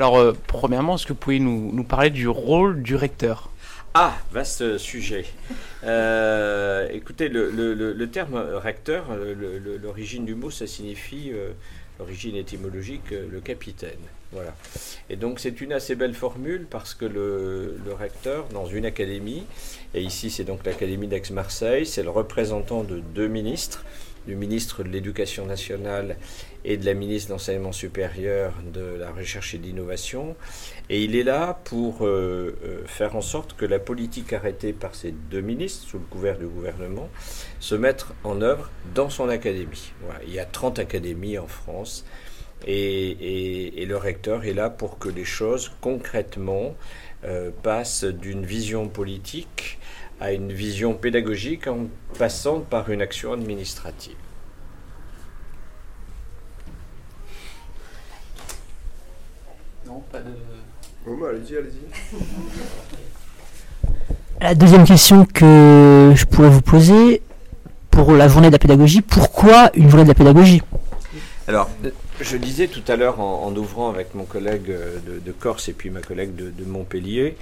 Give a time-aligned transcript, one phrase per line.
[0.00, 3.50] Alors, euh, premièrement, est-ce que vous pouvez nous, parler du rôle du recteur?
[3.92, 5.26] Ah, vaste sujet.
[5.84, 11.50] Euh, écoutez, le, terme recteur, euh, le- l'origine du mot, ça signifie, euh,
[11.98, 14.00] l'origine étymologique, euh, le capitaine.
[14.32, 14.54] Voilà.
[15.10, 19.44] Et donc c'est une assez belle formule parce que le, le recteur, dans une académie,
[19.92, 23.84] et ici c'est donc l'Académie d'Aix-Marseille, c'est le représentant de deux ministres,
[24.26, 26.16] du ministre de l'Éducation nationale
[26.64, 30.36] et de la ministre de l'Enseignement supérieur, de la Recherche et de l'Innovation.
[30.88, 34.94] Et il est là pour euh, euh, faire en sorte que la politique arrêtée par
[34.94, 37.08] ces deux ministres, sous le couvert du gouvernement,
[37.60, 39.92] se mette en œuvre dans son académie.
[40.26, 42.04] Il y a 30 académies en France.
[42.66, 46.74] Et le recteur est là pour que les choses concrètement
[47.22, 49.78] euh, passent d'une vision politique
[50.20, 54.16] à une vision pédagogique en passant par une action administrative.
[59.90, 60.30] Non, pas de.
[61.04, 61.80] Bon, bah, allez-y, allez-y.
[64.40, 67.22] La deuxième question que je pourrais vous poser,
[67.90, 70.62] pour la journée de la pédagogie, pourquoi une journée de la pédagogie?
[71.48, 71.68] Alors,
[72.20, 75.68] je disais tout à l'heure en, en ouvrant avec mon collègue euh, de, de Corse
[75.68, 77.36] et puis ma collègue de, de Montpellier,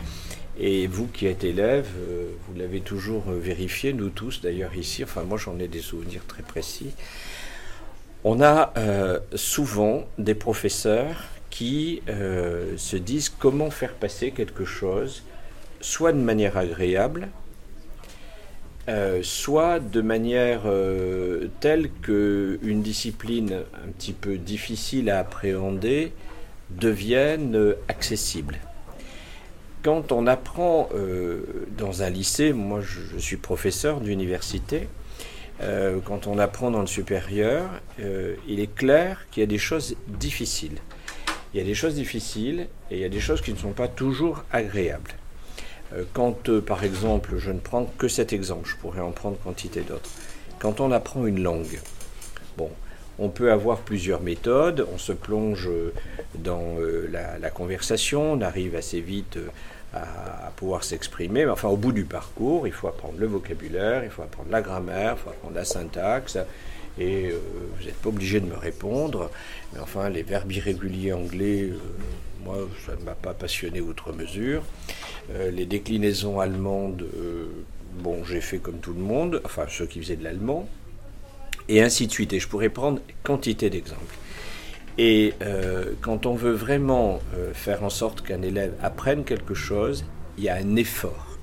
[0.59, 5.05] et vous qui êtes élève, euh, vous l'avez toujours euh, vérifié, nous tous d'ailleurs ici,
[5.05, 6.93] enfin moi j'en ai des souvenirs très précis,
[8.25, 11.27] on a euh, souvent des professeurs
[11.59, 15.25] qui euh, se disent comment faire passer quelque chose,
[15.81, 17.31] soit de manière agréable,
[18.89, 26.12] euh, soit de manière euh, telle que une discipline un petit peu difficile à appréhender
[26.70, 28.59] devienne accessible.
[29.83, 30.91] Quand on apprend
[31.77, 34.89] dans un lycée, moi je, suis professeur d'université,
[36.05, 40.79] quand on apprend dans le supérieur, il est clair qu'il y a des choses difficiles.
[41.53, 43.73] Il y a des choses difficiles et il y a des choses qui ne sont
[43.73, 45.13] pas toujours agréables.
[45.95, 49.39] Euh, Quand, euh, par exemple, je ne prends que cet exemple, je pourrais en prendre
[49.39, 50.11] quantité d'autres.
[50.58, 51.81] Quand on apprend une langue,
[52.57, 52.70] bon,
[53.19, 55.92] on peut avoir plusieurs méthodes, on se plonge euh,
[56.35, 56.77] dans
[57.11, 59.39] la, conversation, on arrive assez vite
[59.95, 64.05] à, à pouvoir s'exprimer, mais enfin, au bout du parcours, il faut apprendre le vocabulaire,
[64.05, 66.39] il faut apprendre la grammaire, il faut apprendre la syntaxe,
[66.98, 67.39] et euh,
[67.79, 69.31] vous n'êtes pas obligé de me répondre,
[69.73, 71.79] mais enfin, les verbes irréguliers anglais, euh,
[72.45, 74.63] moi, ça ne m'a pas passionné outre mesure.
[75.31, 77.07] Euh, les déclinaisons allemandes,
[78.01, 80.69] bon, j'ai fait comme tout le monde, enfin ceux qui faisaient de l'allemand,
[81.69, 82.33] et ainsi de suite.
[82.33, 84.17] Et je pourrais prendre quantité d'exemples.
[85.01, 85.35] Et
[86.01, 87.20] quand on veut vraiment
[87.53, 90.05] faire en sorte qu'un élève apprenne quelque chose,
[90.39, 91.39] il y a un effort.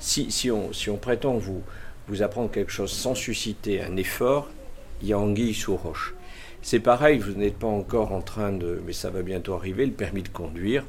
[0.00, 1.62] Si, si, on, si on prétend vous,
[2.08, 4.48] vous apprendre quelque chose sans susciter un effort,
[5.02, 6.14] il y a anguille sous roche.
[6.62, 9.92] C'est pareil, vous n'êtes pas encore en train de, mais ça va bientôt arriver, le
[9.92, 10.84] permis de conduire.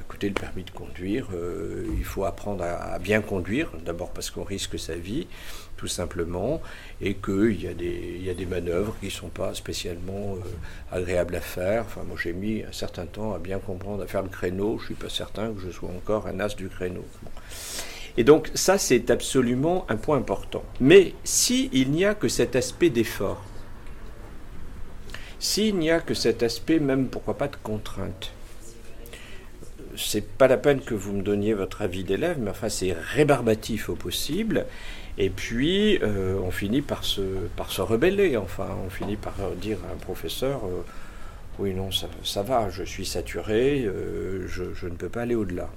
[0.00, 4.44] Écoutez, le permis de conduire, euh, il faut apprendre à, bien conduire, d'abord parce qu'on
[4.44, 5.26] risque sa vie,
[5.78, 6.60] tout simplement,
[7.00, 11.84] et qu'il y, a des- manœuvres qui ne sont pas spécialement euh, agréables à faire.
[11.86, 14.82] Enfin, moi j'ai mis un certain temps à bien comprendre, à faire le créneau, je
[14.82, 17.04] ne suis pas certain que je sois encore un as du créneau.
[18.16, 20.62] Et donc ça, c'est absolument un point important.
[20.80, 23.42] Mais s'il n'y a que cet aspect d'effort,
[25.44, 28.32] s'il n'y a que cet aspect, même pourquoi pas de contrainte,
[29.94, 33.90] c'est pas la peine que vous me donniez votre avis d'élève, mais enfin c'est rébarbatif
[33.90, 34.64] au possible.
[35.18, 37.20] Et puis euh, on finit par se,
[37.56, 38.38] par se rebeller.
[38.38, 40.80] Enfin, on finit par dire à un professeur euh,
[41.58, 45.34] Oui, non, ça, ça va, je suis saturé, euh, je, je ne peux pas aller
[45.34, 45.68] au-delà.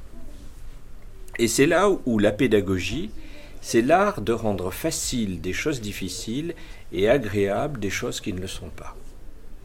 [1.40, 3.12] Et c'est là où la pédagogie,
[3.60, 6.56] c'est l'art de rendre facile des choses difficiles
[6.94, 8.96] et agréables des choses qui ne le sont pas.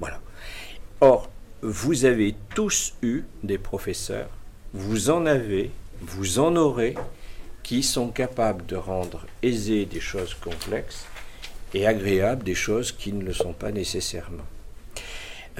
[0.02, 0.20] Voilà.
[1.00, 1.30] Or,
[1.62, 4.30] vous avez tous eu des professeurs,
[4.74, 5.70] vous en avez,
[6.00, 6.96] vous en aurez,
[7.62, 11.06] qui sont capables de rendre aisées des choses complexes
[11.72, 14.42] et agréables des choses qui ne le sont pas nécessairement.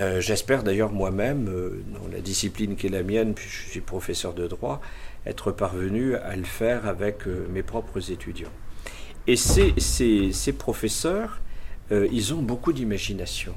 [0.01, 3.81] Euh, J'espère d'ailleurs moi-même, euh, dans la discipline qui est la mienne, puis je suis
[3.81, 4.81] professeur de droit,
[5.25, 8.51] être parvenu à le faire avec euh, mes propres étudiants.
[9.29, 11.41] Et ces, ces, ces professeurs,
[11.91, 13.55] ils ont beaucoup d'imagination.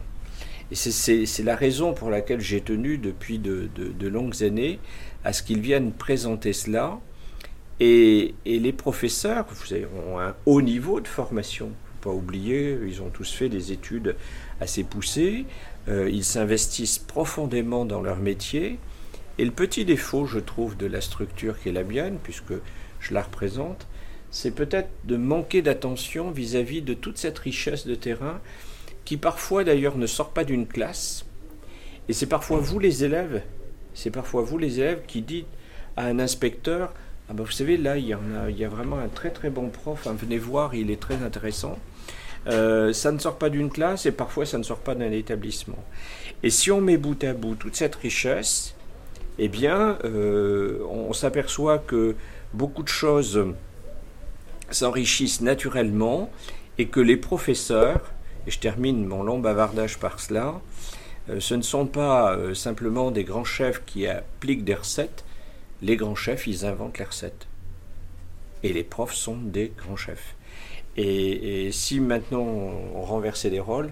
[0.72, 3.70] Et c'est- la raison pour laquelle j'ai tenu depuis de,
[4.08, 4.80] longues années
[5.24, 7.00] à ce qu'ils viennent présenter cela.
[7.80, 11.72] Et, et les professeurs vous savez, ont un haut niveau de formation.
[12.02, 14.16] Faut pas oublier, ils ont tous fait des études
[14.62, 15.46] assez poussées.
[15.88, 18.80] Euh, ils s'investissent profondément dans leur métier.
[19.38, 22.54] Et le petit défaut, je trouve, de la structure qui est la mienne, puisque
[23.00, 23.86] je la représente,
[24.32, 28.40] c'est peut-être de manquer d'attention vis-à-vis de toute cette richesse de terrain
[29.06, 31.26] qui parfois d'ailleurs ne sort pas d'une classe.
[32.10, 33.42] Et c'est parfois vous les élèves
[33.96, 35.48] c'est parfois vous les élèves qui dites
[35.98, 36.94] à un inspecteur,
[37.30, 38.20] ah ben vous savez, là, il y, a,
[38.50, 41.80] il y a vraiment un très très bon prof, venez voir, il est très intéressant.
[42.48, 45.84] Euh, ça ne sort pas d'une classe et parfois ça ne sort pas d'un établissement.
[46.44, 48.76] Et si on met bout à bout toute cette richesse,
[49.40, 52.16] eh bien, euh, on s'aperçoit que
[52.54, 53.48] beaucoup de choses
[54.70, 56.30] s'enrichissent naturellement
[56.78, 58.12] et que les professeurs,
[58.48, 60.62] et je termine mon long bavardage par cela,
[61.30, 65.26] euh, ce ne sont pas simplement des grands chefs qui appliquent des recettes,
[65.82, 67.48] les grands chefs, ils inventent les recettes.
[68.64, 70.36] Et les profs sont des grands chefs.
[70.98, 73.92] Et, si maintenant on renversait les rôles,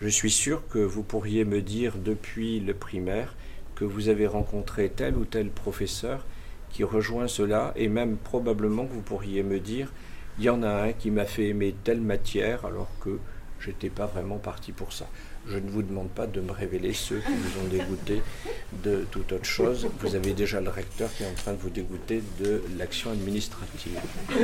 [0.00, 3.34] je suis sûr que vous pourriez me dire depuis le primaire
[3.74, 6.24] que vous avez rencontré tel ou tel professeur
[6.70, 9.92] qui rejoint cela, et même probablement que vous pourriez me dire,
[10.38, 13.18] il y en a un qui m'a fait aimer telle matière alors que
[13.64, 15.06] j'étais pas vraiment parti pour ça.
[15.46, 18.22] Je ne vous demande pas de me révéler ceux qui vous ont dégoûté
[18.82, 19.86] de toute autre chose.
[20.00, 23.98] Vous avez déjà le recteur qui est en train de vous dégoûter de l'action administrative.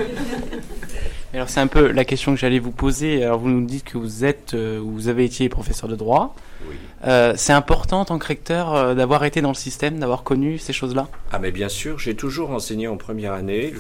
[1.33, 3.25] Alors c'est un peu la question que j'allais vous poser.
[3.25, 6.35] Alors vous nous dites que vous êtes, euh, vous avez été professeur de droit.
[6.69, 6.77] Oui.
[7.07, 10.59] Euh, c'est important en tant que recteur euh, d'avoir été dans le système, d'avoir connu
[10.59, 11.09] ces choses-là?
[11.33, 13.73] Ah mais bien sûr, j'ai toujours enseigné en première année.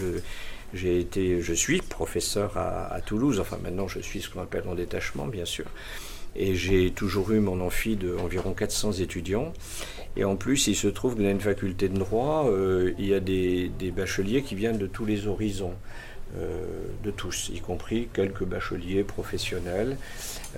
[0.72, 3.40] J'ai été, je suis professeur à, Toulouse.
[3.40, 5.66] Enfin maintenant, je suis ce qu'on appelle en détachement, bien sûr.
[6.36, 9.52] Et j'ai toujours eu mon amphi d'environ 400 étudiants.
[10.16, 13.14] Et en plus, il se trouve que dans une faculté de droit, euh, il y
[13.14, 15.74] a des, bacheliers qui viennent de tous les horizons,
[16.36, 16.64] euh,
[17.02, 19.96] de tous, y compris quelques bacheliers professionnels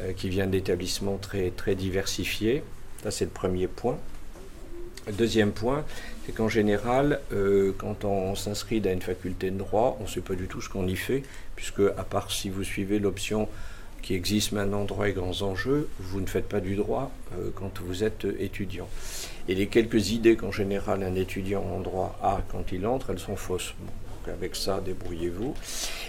[0.00, 2.62] euh, qui viennent d'établissements très, très diversifiés.
[3.03, 3.99] Ça, c'est le premier point.
[5.11, 5.85] Deuxième point,
[6.25, 7.21] c'est qu'en général,
[7.79, 10.69] quand on, s'inscrit dans une faculté de droit, on ne sait pas du tout ce
[10.69, 11.23] qu'on y fait,
[11.57, 13.49] puisque à part si vous suivez l'option
[14.03, 17.81] qui existe maintenant, droit et grands enjeux, vous ne faites pas du droit euh, quand
[17.81, 18.89] vous êtes étudiant.
[19.49, 23.19] Et les quelques idées qu'en général un étudiant en droit a quand il entre, elles
[23.19, 23.75] sont fausses.
[23.81, 25.55] donc avec ça, débrouillez-vous.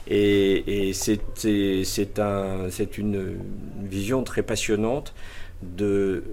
[0.07, 2.67] Et, c'est un,
[2.97, 3.37] une
[3.83, 5.13] vision très passionnante
[5.77, 6.23] de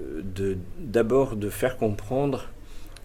[0.79, 2.49] d'abord de, faire comprendre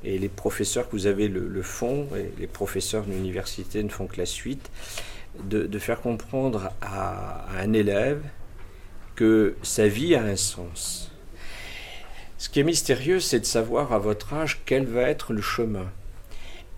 [0.04, 4.06] et les professeurs que vous avez le, font, et les professeurs de l'université ne font
[4.06, 4.70] que la suite,
[5.44, 8.22] de, faire comprendre à, un élève
[9.16, 11.12] que sa vie a un sens.
[12.38, 15.92] Ce qui est mystérieux, c'est de savoir à votre âge quel va être le chemin.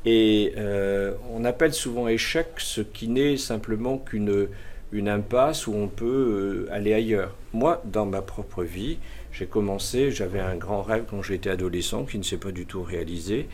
[0.05, 4.47] Et euh, on appelle souvent échec ce qui n'est simplement qu'une
[4.91, 7.35] une impasse où on peut euh, aller ailleurs.
[7.53, 8.99] Moi, dans ma propre vie,
[9.37, 12.81] j'ai commencé, j'avais un grand rêve quand j'étais adolescent qui ne s'est pas du tout
[12.81, 13.47] réalisé.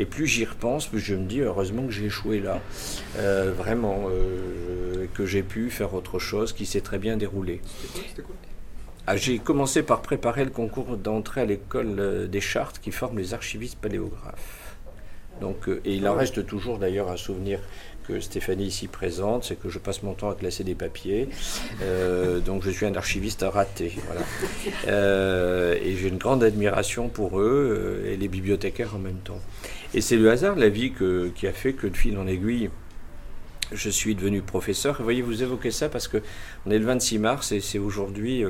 [0.00, 2.60] Et plus j'y repense, plus je me dis heureusement que j'ai échoué là.
[3.18, 7.60] Euh, vraiment, euh, que j'ai pu faire autre chose qui s'est très bien déroulé.
[9.06, 13.18] Ah, j'ai commencé par préparer le concours d'entrée à l'école euh, des chartes qui forment
[13.18, 14.76] les archivistes paléographes.
[15.40, 17.60] Donc, et il en ah reste toujours d'ailleurs un souvenir
[18.08, 21.28] que Stéphanie ici présente, c'est que je passe mon temps à classer des papiers.
[21.82, 23.92] Euh, donc je suis un archiviste à rater.
[24.06, 24.22] Voilà.
[24.88, 29.40] Euh, et j'ai une grande admiration pour eux euh, et les bibliothécaires en même temps.
[29.92, 30.92] Et c'est le hasard de la vie
[31.34, 32.70] qui a fait que de fil en aiguille,
[33.72, 34.96] je suis devenu professeur.
[34.96, 36.18] Vous voyez, vous évoquez ça parce que
[36.64, 38.42] on est le 26 mars et c'est aujourd'hui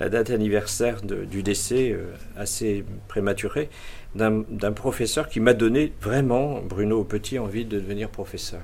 [0.00, 1.96] la date anniversaire du décès
[2.36, 3.68] assez prématuré
[4.16, 8.62] d'un professeur qui m'a donné vraiment, Bruno Petit, envie de devenir professeur.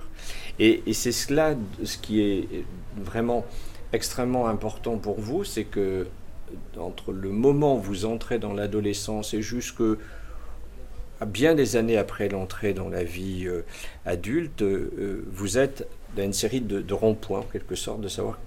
[0.59, 1.55] Et, c'est cela,
[1.85, 2.49] ce qui est
[2.97, 3.45] vraiment
[3.93, 6.07] extrêmement important pour vous, c'est que
[6.77, 9.83] entre le moment où vous entrez dans l'adolescence et jusque
[11.27, 13.65] bien des années après l'entrée dans la vie euh,
[14.05, 18.39] adulte, euh, vous êtes dans une série de, ronds-points, en quelque sorte, de savoir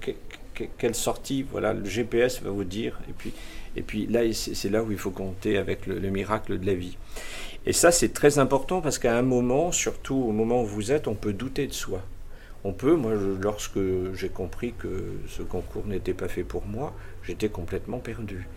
[0.78, 3.34] quelle sortie, voilà, le GPS va vous dire, et puis,
[3.76, 6.98] et puis là, c'est là où il faut compter avec le, miracle de la vie.
[7.66, 11.08] Et ça, c'est très important parce qu'à un moment, surtout au moment où vous êtes,
[11.08, 12.02] on peut douter de soi.
[12.64, 13.80] On peut, moi, lorsque
[14.14, 18.48] j'ai compris que ce concours n'était pas fait pour moi, j'étais complètement perdu.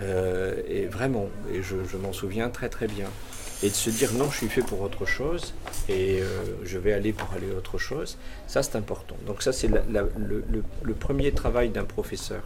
[0.00, 3.08] Euh, et vraiment, et je, m'en souviens très très bien.
[3.62, 5.52] Et de se dire non, je suis fait pour autre chose
[5.88, 6.26] et euh,
[6.64, 9.16] je vais aller pour aller autre chose, ça c'est important.
[9.26, 12.42] Donc ça c'est le, premier travail d'un professeur.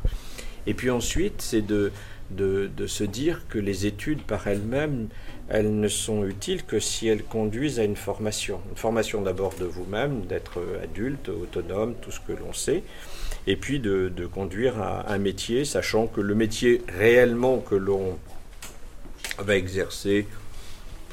[0.66, 1.92] Et puis ensuite, c'est de,
[2.30, 5.08] de, se dire que les études par elles-mêmes,
[5.48, 8.60] elles ne sont utiles que si elles conduisent à une formation.
[8.70, 12.82] Une formation d'abord de vous-même, d'être adulte, autonome, tout ce que l'on sait,
[13.46, 18.18] et puis de, de, conduire à un métier, sachant que le métier réellement que l'on
[19.38, 20.26] va exercer,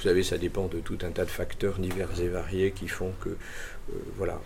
[0.01, 3.13] vous savez, ça dépend de tout un tas de facteurs divers et variés qui font
[3.21, 4.41] que, euh, voilà,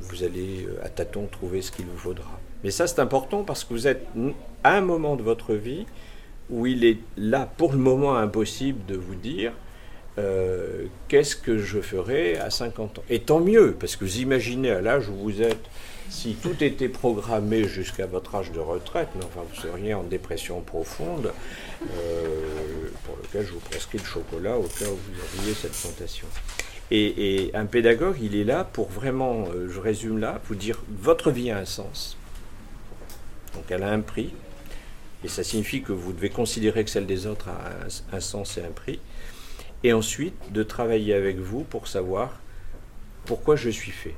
[0.00, 2.40] vous allez euh, à tâtons trouver ce qu'il vous faudra.
[2.66, 4.08] Mais ça, c'est important parce que vous êtes
[4.64, 5.86] à un moment de votre vie
[6.50, 9.52] où il est là pour le moment impossible de vous dire
[10.18, 14.72] euh, qu'est-ce que je ferai à 50 ans Et tant mieux, parce que vous imaginez
[14.72, 15.62] à l'âge où vous êtes,
[16.10, 20.60] si tout était programmé jusqu'à votre âge de retraite, mais enfin vous seriez en dépression
[20.60, 21.30] profonde,
[21.82, 22.24] euh,
[23.04, 26.26] pour lequel je vous prescris le chocolat au cas où vous auriez cette tentation.
[26.90, 31.30] Et, un pédagogue, il est là pour vraiment, euh, je résume là, vous dire votre
[31.30, 32.18] vie a un sens.
[33.56, 34.32] Donc elle a un prix.
[35.24, 38.62] Et ça signifie que vous devez considérer que celle des autres a un, sens et
[38.62, 39.00] un prix.
[39.82, 42.40] Et ensuite, de travailler avec vous pour savoir
[43.24, 44.14] pourquoi je suis fait.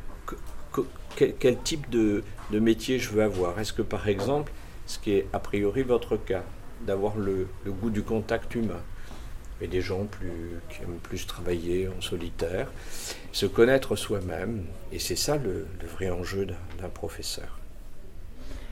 [1.17, 3.59] quel, type de, métier je veux avoir.
[3.59, 4.53] Est-ce que par exemple,
[4.87, 6.45] ce qui est a priori votre cas,
[6.87, 8.83] d'avoir le goût du contact humain,
[9.61, 10.07] et des gens
[10.71, 12.71] qui aiment plus travailler en solitaire,
[13.33, 17.58] se connaître soi-même, et c'est ça le, vrai enjeu d'un professeur.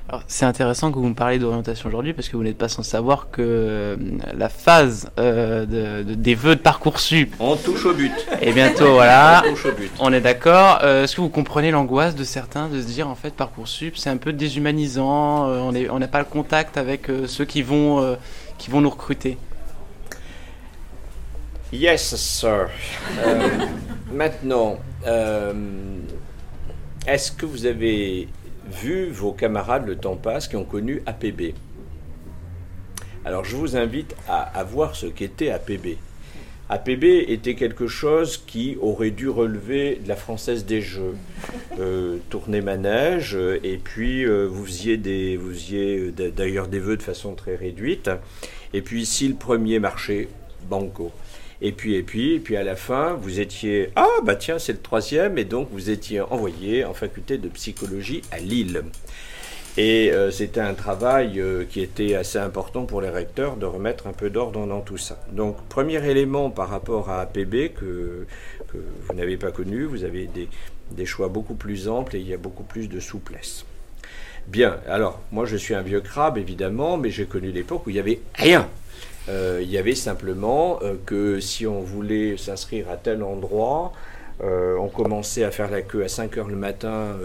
[0.08, 2.84] Alors, c'est intéressant que vous me parliez d'orientation aujourd'hui parce que vous n'êtes pas sans
[2.84, 3.96] savoir que euh,
[4.36, 7.34] la phase euh, de, des vœux de parcoursup.
[7.40, 8.12] On touche au but.
[8.40, 9.42] Et bientôt, voilà.
[9.46, 9.90] On touche au but.
[9.98, 10.78] On est d'accord.
[10.84, 14.08] Euh, est-ce que vous comprenez l'angoisse de certains de se dire en fait parcoursup c'est
[14.08, 15.48] un peu déshumanisant.
[15.48, 18.16] on n'a on pas le contact avec ceux qui vont
[18.58, 19.38] qui vont nous recruter?
[21.72, 22.68] Yes, sir.
[24.12, 24.78] Maintenant,
[27.06, 28.28] est-ce que vous avez
[28.70, 31.54] vu vos camarades, le temps passe, qui ont connu APB
[33.24, 35.98] Alors, je vous invite à, voir ce qu'était APB.
[36.68, 41.14] APB était quelque chose qui aurait dû relever de la française des jeux.
[41.78, 48.10] Euh, tourner manège, et puis des, vous faisiez d'ailleurs des vœux de façon très réduite.
[48.72, 50.28] Et puis si le premier marchait,
[50.68, 51.12] banco.
[51.62, 54.72] Et puis, et puis, et puis à la fin, vous étiez ah bah tiens c'est
[54.72, 58.82] le troisième et donc vous étiez envoyé en faculté de psychologie à Lille.
[59.78, 64.06] Et euh, c'était un travail euh, qui était assez important pour les recteurs de remettre
[64.06, 65.18] un peu d'ordre dans tout ça.
[65.32, 68.26] Donc premier élément par rapport à APB que,
[68.72, 70.48] vous n'avez pas connu, vous avez des,
[70.90, 73.64] des choix beaucoup plus amples et il y a beaucoup plus de souplesse.
[74.46, 77.94] Bien, alors moi je suis un vieux crabe évidemment, mais j'ai connu l'époque où il
[77.94, 78.68] n'y avait rien
[79.28, 83.92] euh, il y avait simplement euh, que si on voulait s'inscrire à tel endroit,
[84.42, 87.16] euh, on commençait à faire la queue à 5 heures le matin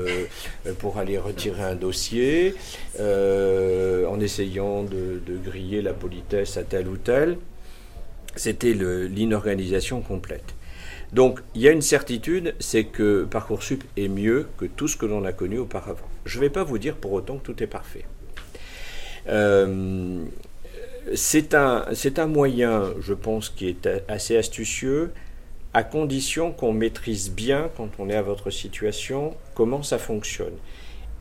[0.80, 2.56] pour aller retirer un dossier,
[3.00, 7.38] en essayant de, griller la politesse à tel ou tel.
[8.38, 10.56] C'était l'inorganisation complète.
[11.12, 15.06] Donc il y a une certitude, c'est que Parcoursup est mieux que tout ce que
[15.06, 16.08] l'on a connu auparavant.
[16.24, 18.06] Je ne vais pas vous dire pour autant que tout est parfait
[21.16, 21.86] c'est un,
[22.18, 25.12] un moyen, je pense, qui est assez astucieux,
[25.74, 30.54] à condition qu'on maîtrise bien, quand on est à votre situation, comment ça fonctionne.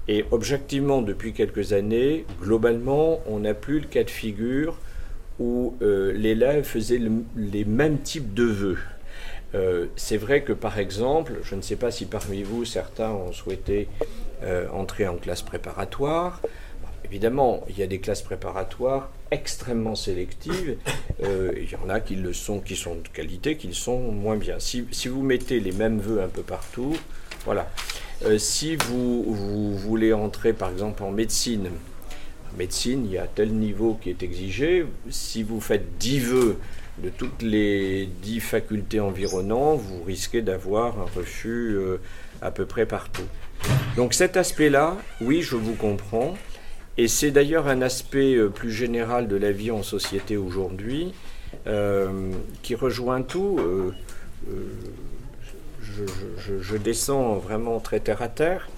[0.09, 4.77] Et objectivement, depuis quelques années, globalement, on n'a plus le cas de figure
[5.39, 7.01] où euh, l'élève faisait
[7.37, 8.79] les mêmes types de vœux.
[9.55, 13.33] Euh, c'est vrai que par exemple, je ne sais pas si parmi vous certains ont
[13.33, 13.89] souhaité
[14.43, 16.41] euh, entrer en classe préparatoire,
[17.11, 20.77] Évidemment, il y a des classes préparatoires extrêmement sélectives.
[21.23, 23.99] Euh, il y en a qui le sont, qui sont de qualité, qui le sont
[23.99, 24.57] moins bien.
[24.59, 26.97] Si, vous mettez les mêmes vœux un peu partout,
[27.45, 27.69] voilà.
[28.25, 31.69] Euh, si vous, voulez entrer par exemple en médecine,
[32.51, 34.87] en médecine, il y a tel niveau qui est exigé.
[35.11, 36.59] Si vous faites 10 vœux
[37.03, 41.99] de toutes les 10 facultés environnantes, vous risquez d'avoir un refus euh,
[42.41, 43.27] à peu près partout.
[43.97, 46.35] Donc cet aspect-là, oui, je vous comprends.
[47.01, 51.15] Et c'est d'ailleurs un aspect euh, plus général de la vie en société aujourd'hui
[51.67, 52.31] euh,
[52.63, 53.59] qui rejoint tout.
[53.59, 53.95] Euh,
[55.81, 58.69] je, descends vraiment très terre à terre.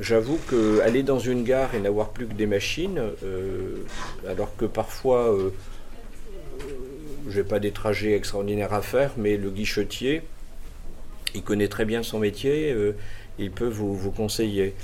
[0.00, 3.00] J'avoue qu'aller dans une gare et n'avoir plus que des machines,
[4.28, 5.36] alors que parfois
[7.28, 10.22] je n'ai pas des trajets extraordinaires à faire, mais le guichetier,
[11.36, 12.74] il connaît très bien son métier,
[13.38, 14.74] il peut vous, vous conseiller.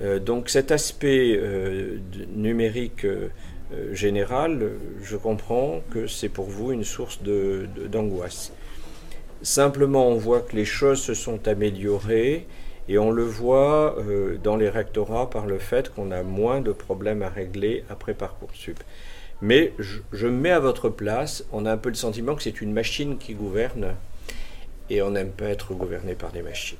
[0.00, 1.98] Euh, donc cet aspect euh,
[2.34, 3.28] numérique euh,
[3.92, 4.70] général,
[5.02, 8.52] je comprends que c'est pour vous une source d'angoisse.
[9.42, 12.46] Simplement, on voit que les choses se sont améliorées
[12.88, 13.96] et on le voit
[14.42, 18.80] dans les rectorats par le fait qu'on a moins de problèmes à régler après Parcoursup.
[19.40, 22.60] Mais je, me mets à votre place, on a un peu le sentiment que c'est
[22.60, 23.94] une machine qui gouverne
[24.90, 26.78] et on n'aime pas être gouverné par des machines.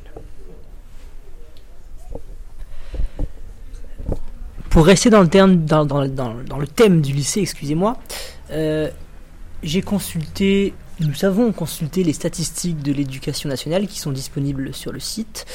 [4.70, 7.96] Pour rester dans le, terme, dans, le thème du lycée, excusez-moi,
[8.50, 8.88] euh,
[9.62, 15.00] j'ai consulté, nous avons consulté les statistiques de l'éducation nationale qui sont disponibles sur le
[15.00, 15.46] site.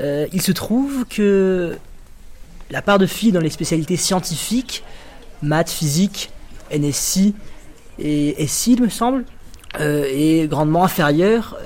[0.00, 1.78] Euh, il se trouve que
[2.70, 4.84] la part de filles dans les spécialités scientifiques,
[5.42, 6.30] maths, physique,
[6.70, 7.34] NSI
[7.98, 9.24] et SI, il me semble,
[9.78, 11.56] est grandement inférieure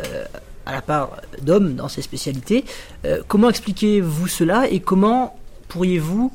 [0.67, 2.65] à la part d'hommes dans ces spécialités.
[3.29, 6.33] comment expliquez-vous cela et comment pourriez-vous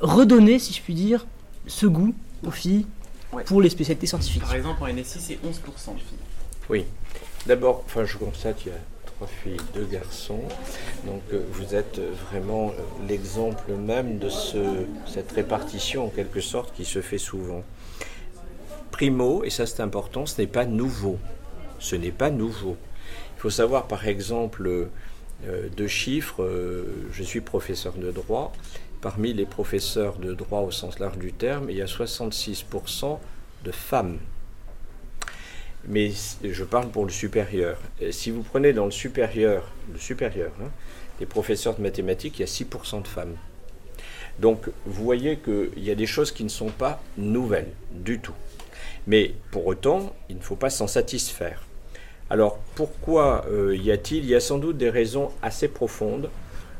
[0.00, 1.26] redonner, si je puis dire,
[1.66, 2.14] ce goût
[2.46, 2.86] aux filles
[3.46, 6.18] pour les spécialités scientifiques Par exemple, en NSI, c'est 11% de filles.
[6.70, 6.84] Oui.
[7.46, 10.42] D'abord, enfin, je constate qu'il y a trois filles, deux garçons.
[11.04, 12.00] Donc, euh, vous êtes
[12.30, 17.62] vraiment euh, l'exemple même de ce, cette répartition, en quelque sorte, qui se fait souvent.
[18.90, 21.18] Primo, et ça c'est important, ce n'est pas nouveau.
[21.78, 22.76] Ce n'est pas nouveau.
[23.36, 24.68] Il faut savoir, par exemple,
[25.46, 26.48] euh, deux chiffres.
[27.12, 28.52] je suis professeur de droit
[29.00, 33.18] parmi les professeurs de droit au sens large du terme, il y a 66%
[33.64, 34.18] de femmes.
[35.86, 36.12] Mais
[36.42, 37.78] je parle pour le supérieur.
[38.10, 40.70] si vous prenez dans le supérieur, le supérieur, hein,
[41.20, 43.36] les professeurs de mathématiques, il y a 6% de femmes.
[44.38, 48.34] Donc vous voyez qu'il y a des choses qui ne sont pas nouvelles du tout.
[49.06, 51.64] Mais pour autant, il ne faut pas s'en satisfaire.
[52.30, 54.24] Alors pourquoi euh, y a-t-il?
[54.24, 56.28] Il y a sans doute des raisons assez profondes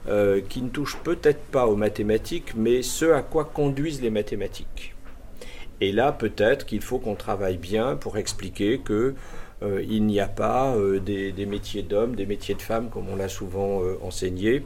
[0.09, 4.95] euh, qui ne touche peut-être pas aux mathématiques, mais ce à quoi conduisent les mathématiques.
[5.83, 9.15] Et là, peut-être qu'il faut qu'on travaille bien pour expliquer que
[9.63, 13.17] euh, il n'y a pas euh, des, métiers d'hommes, des métiers de femmes, comme on
[13.17, 14.63] l'a souvent enseigné,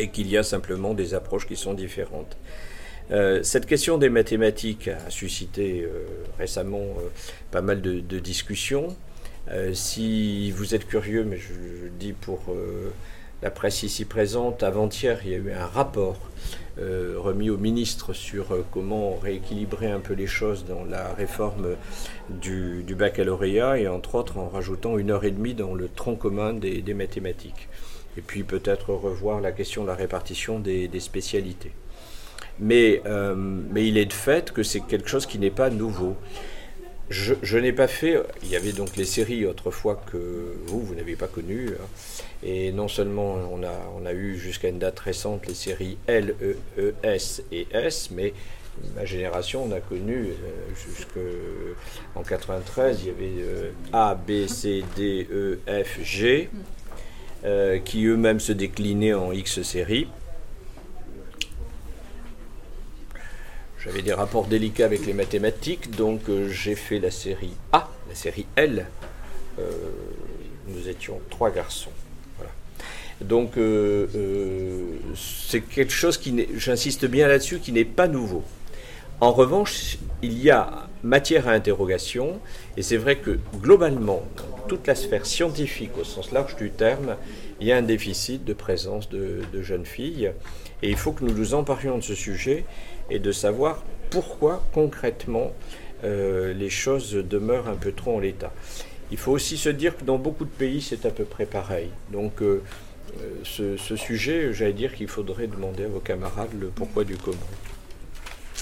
[0.00, 2.36] et qu'il y a simplement des approches qui sont différentes.
[3.42, 5.86] cette question des mathématiques a suscité
[6.38, 6.96] récemment
[7.52, 8.96] pas mal de, discussions.
[9.74, 12.40] si vous êtes curieux, mais je, je dis pour
[13.44, 16.16] la presse ici présente, avant-hier, il y a eu un rapport
[16.78, 21.76] euh, remis au ministre sur euh, comment rééquilibrer un peu les choses dans la réforme
[22.30, 26.54] du, baccalauréat et entre autres en rajoutant une heure et demie dans le tronc commun
[26.54, 27.68] des, mathématiques.
[28.16, 31.72] Et puis peut-être revoir la question de la répartition des, spécialités.
[32.62, 36.16] Euh, mais il est de fait que c'est quelque chose qui n'est pas nouveau.
[37.10, 38.18] Je, n'ai pas fait.
[38.42, 41.70] Il y avait donc les séries autrefois que vous, vous n'avez pas connues.
[41.70, 41.86] Hein.
[42.42, 46.34] Et non seulement on a, on a eu jusqu'à une date récente les séries L,
[46.42, 48.32] E, E, S et S, mais
[48.94, 54.84] ma génération, on a connu euh, jusqu'en 93, il y avait euh, A, B, C,
[54.96, 56.50] D, E, F, G,
[57.44, 60.08] euh, qui eux-mêmes se déclinaient en X séries.
[63.84, 68.14] J'avais des rapports délicats avec les mathématiques, donc euh, j'ai fait la série A, la
[68.14, 68.86] série L.
[69.58, 69.62] Euh,
[70.68, 71.90] nous étions trois garçons.
[73.20, 74.06] Donc euh,
[75.14, 78.42] c'est quelque chose qui j'insiste bien là-dessus, qui n'est pas nouveau.
[79.20, 82.40] En revanche, il y a matière à interrogation,
[82.76, 84.22] et c'est vrai que globalement,
[84.66, 87.16] toute la sphère scientifique au sens large du terme,
[87.64, 90.32] il y a un déficit de présence de, jeunes filles,
[90.82, 92.66] et il faut que nous nous emparions de ce sujet
[93.08, 95.50] et de savoir pourquoi concrètement
[96.04, 98.52] euh, les choses demeurent un peu trop en l'état.
[99.10, 101.88] Il faut aussi se dire que dans beaucoup de pays, c'est à peu près pareil.
[102.12, 102.62] Donc euh,
[103.22, 107.38] euh, ce, sujet, j'allais dire qu'il faudrait demander à vos camarades le pourquoi du comment.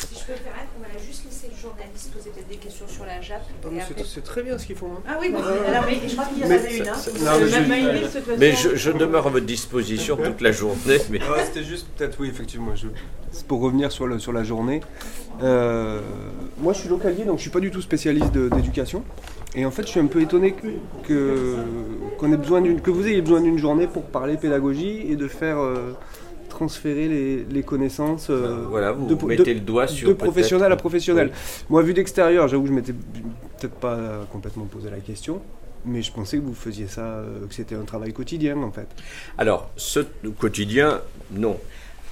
[0.09, 2.87] Si je peux me permettre, on va juste laisser le journaliste poser peut-être des questions
[2.89, 3.43] sur la JAP.
[4.05, 4.93] C'est très bien ce qu'ils font.
[4.97, 5.03] Hein.
[5.09, 6.89] Ah oui, bon, alors, mais je crois qu'il y en avait une.
[6.89, 8.37] Hein.
[8.39, 10.99] mais, je, demeure à votre disposition toute la journée.
[11.11, 11.21] Mais...
[11.47, 12.75] C'était juste peut-être, oui, effectivement.
[12.75, 12.89] Je...
[13.49, 14.81] Pour revenir sur, le, sur la journée.
[15.43, 16.01] Euh,
[16.59, 19.05] moi, je suis localier, donc je suis pas du tout spécialiste d'éducation.
[19.55, 20.55] Et en fait, je suis un peu étonné
[21.03, 21.57] que,
[22.19, 25.59] qu'on ait besoin que vous ayez besoin d'une journée pour parler pédagogie et de faire
[25.59, 25.93] euh,
[26.63, 31.33] transférer les, connaissances euh, voilà, vous de, mettez le doigt sur de professionnel à professionnel.
[31.69, 35.43] Moi, vu d'extérieur, j'avoue que je m'étais peut-être pas complètement posé la question.
[35.85, 38.87] Mais je pensais que vous faisiez ça, euh, que c'était un travail quotidien en fait.
[39.37, 40.01] Alors, ce
[40.39, 41.01] quotidien,
[41.33, 41.59] non.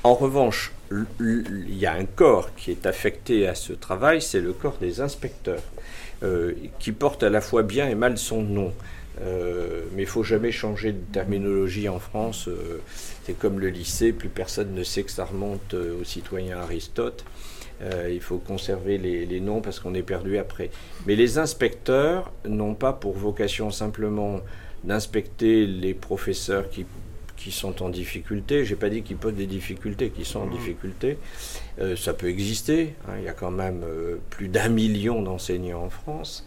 [0.02, 0.72] En revanche,
[1.20, 5.00] il y a un corps qui est affecté à ce travail, c'est le corps des
[5.00, 5.62] inspecteurs,
[6.24, 8.72] euh, qui porte à la fois bien et mal son nom.
[9.20, 12.48] Mais il faut jamais changer de terminologie en France.
[13.30, 17.24] C'est comme le lycée, plus personne ne sait que ça remonte euh, au citoyen Aristote.
[17.82, 20.70] Euh, il faut conserver les, noms parce qu'on est perdu après.
[21.06, 24.40] Mais les inspecteurs n'ont pas pour vocation simplement
[24.84, 26.86] d'inspecter les professeurs qui,
[27.36, 28.64] qui sont en difficulté.
[28.64, 30.50] J'ai pas dit qu'ils posent des difficultés, qui sont en mmh.
[30.50, 31.18] difficulté.
[31.80, 32.94] Euh, ça peut exister.
[33.06, 33.12] Hein.
[33.18, 33.84] Il y a quand même
[34.30, 36.46] plus d'un million d'enseignants en France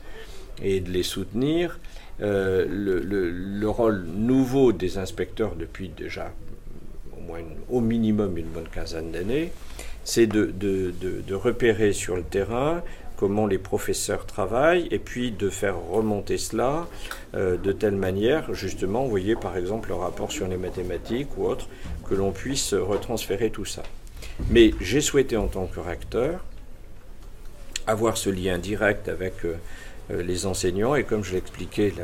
[0.62, 1.79] et de les soutenir.
[2.19, 2.67] Le,
[2.99, 6.32] le, rôle nouveau des inspecteurs depuis déjà
[7.69, 9.52] au minimum une bonne quinzaine d'années,
[10.04, 12.84] c'est de, repérer sur le terrain
[13.15, 16.88] comment les professeurs travaillent et puis de faire remonter cela
[17.36, 21.45] euh, de telle manière, justement, vous voyez par exemple le rapport sur les mathématiques ou
[21.45, 21.67] autre,
[22.10, 23.84] que l'on puisse retransférer tout ça.
[24.49, 26.43] Mais j'ai souhaité en tant que recteur
[27.86, 29.56] avoir ce lien direct avec euh,
[30.09, 32.03] les enseignants et comme je l'expliquais là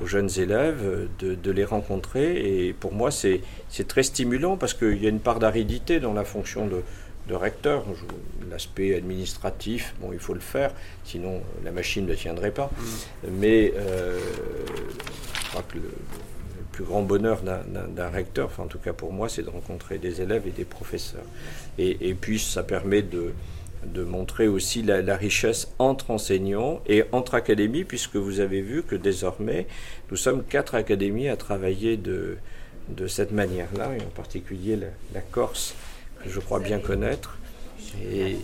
[0.00, 2.66] aux, jeunes élèves, de, les rencontrer.
[2.66, 3.40] Et pour moi, c'est
[3.86, 6.82] très stimulant parce qu'il y a une part d'aridité dans la fonction de,
[7.28, 7.84] de recteur.
[8.50, 10.72] L'aspect administratif, bon, il faut le faire,
[11.04, 12.70] sinon la machine ne tiendrait pas.
[12.76, 13.28] Mm.
[13.38, 15.90] Mais je crois que le,
[16.74, 20.20] plus grand bonheur d'un recteur, enfin en tout cas pour moi, c'est de rencontrer des
[20.20, 21.24] élèves et des professeurs.
[21.78, 23.32] Et, puis ça permet de,
[23.84, 28.96] de montrer aussi la, richesse entre enseignants et entre académies, puisque vous avez vu que
[28.96, 29.66] désormais,
[30.10, 32.36] nous sommes quatre académies à travailler de,
[32.88, 35.74] de cette manière-là, et en particulier la, la Corse,
[36.22, 37.38] que je crois bien connaître.
[38.02, 38.36] Et,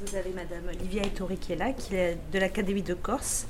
[0.00, 3.46] vous avez Madame Olivia Ettori qui est là, qui est de l'Académie de Corse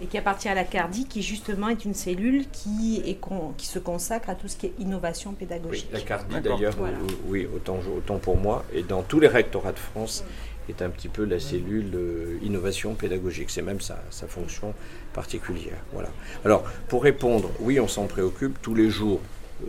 [0.00, 3.18] et qui appartient à la CARDI, qui justement est une cellule qui, est
[3.56, 5.88] qui se consacre à tout ce qui est innovation pédagogique.
[5.92, 6.74] Oui, la CARDI d'ailleurs,
[7.26, 10.24] oui, autant, autant pour moi, et dans tous les rectorats de France,
[10.68, 13.50] est un petit peu la cellule euh, innovation pédagogique.
[13.50, 14.74] C'est même sa, sa, fonction
[15.12, 15.78] particulière.
[15.92, 16.10] Voilà.
[16.44, 19.20] Alors, pour répondre, oui, on s'en préoccupe tous les jours.
[19.62, 19.66] Euh,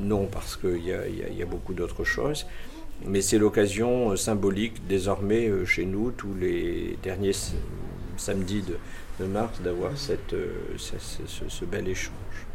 [0.00, 2.46] non, parce qu'il y, y, a beaucoup d'autres choses.
[3.04, 7.32] Mais c'est l'occasion euh, symbolique désormais euh, chez nous, tous les derniers
[8.16, 8.62] samedis
[9.20, 10.46] de, mars, d'avoir euh,
[10.78, 12.46] ce, bel échange.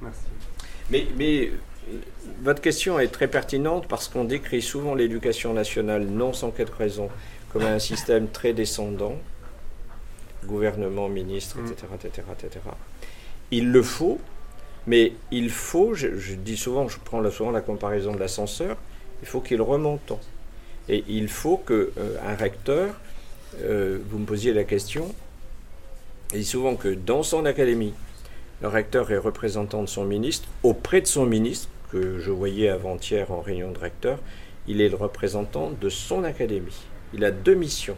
[0.00, 0.20] Merci.
[0.90, 1.52] Mais, mais
[2.42, 7.08] votre question est très pertinente parce qu'on décrit souvent l'éducation nationale, non sans quelque raison,
[7.52, 9.16] comme un système très descendant,
[10.44, 12.60] gouvernement, ministre, etc., etc., etc.
[13.50, 14.18] Il le faut,
[14.86, 18.76] mais il faut, je, dis souvent, je prends souvent la comparaison de l'ascenseur,
[19.22, 20.12] il faut qu'il remonte.
[20.88, 22.94] Et il faut qu'un euh, recteur,
[23.60, 25.14] euh, vous me posiez la question,
[26.32, 27.92] il dit souvent que dans son académie,
[28.62, 33.32] le recteur est représentant de son ministre, auprès de son ministre, que je voyais avant-hier
[33.32, 34.20] en réunion de recteur,
[34.68, 36.86] il est le représentant de son académie.
[37.12, 37.96] Il a deux missions.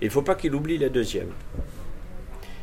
[0.00, 1.28] Il ne faut pas qu'il oublie la deuxième.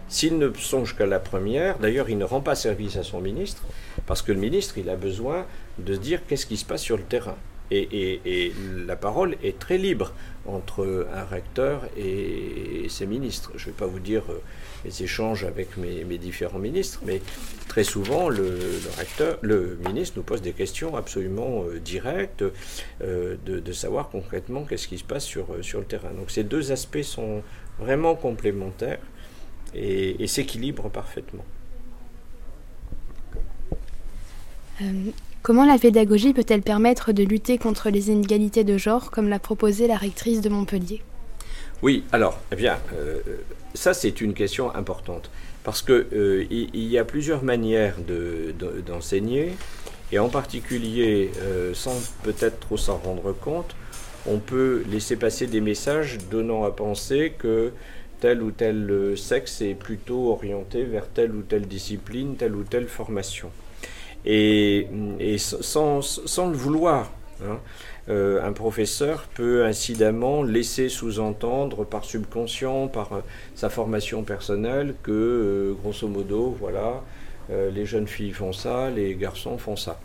[0.09, 3.61] S'il ne songe qu'à la première, d'ailleurs, il ne rend pas service à son ministre,
[4.07, 5.45] parce que le ministre, il a besoin
[5.77, 7.37] de dire qu'est-ce qui se passe sur le terrain.
[7.73, 8.53] Et,
[8.85, 10.13] la parole est très libre
[10.45, 13.51] entre un recteur et ses ministres.
[13.55, 14.41] Je ne vais pas vous dire euh,
[14.83, 17.21] les échanges avec mes, différents ministres, mais
[17.69, 18.59] très souvent, le,
[18.97, 22.43] recteur, le ministre nous pose des questions absolument euh, directes
[23.01, 26.11] euh, de, savoir concrètement qu'est-ce qui se passe sur, sur le terrain.
[26.11, 27.41] Donc ces deux aspects sont
[27.79, 28.99] vraiment complémentaires
[29.73, 31.45] et, s'équilibre parfaitement.
[35.43, 39.87] Comment la pédagogie peut-elle permettre de lutter contre les inégalités de genre, comme l'a proposé
[39.87, 41.01] la rectrice de Montpellier?
[41.83, 43.19] Oui, alors, eh bien, euh,
[43.75, 45.29] ça c'est une question importante,
[45.63, 47.97] parce qu'il euh, y a plusieurs manières
[48.87, 49.53] d'enseigner,
[50.11, 51.31] et en particulier,
[51.73, 53.75] sans peut-être trop s'en rendre compte,
[54.25, 57.71] on peut laisser passer des messages donnant à penser que
[58.23, 62.63] tel ou tel euh, sexe est plutôt orienté vers telle ou telle discipline, telle ou
[62.63, 63.49] telle formation.
[64.25, 64.87] Et,
[65.37, 65.99] sans,
[66.49, 67.11] le vouloir,
[67.43, 67.59] hein,
[68.09, 73.21] euh, un professeur peut incidemment laisser sous-entendre par subconscient, par euh,
[73.55, 77.03] sa formation personnelle, que grosso modo, voilà,
[77.49, 79.99] les jeunes filles font ça, les garçons font ça.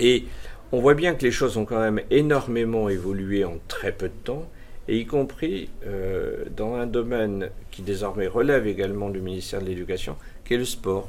[0.00, 0.24] Et
[0.72, 4.14] on voit bien que les choses ont quand même énormément évolué en très peu de
[4.24, 4.48] temps
[4.88, 10.16] et y compris euh, dans un domaine qui désormais relève également du ministère de l'Éducation,
[10.44, 11.08] qui est le sport.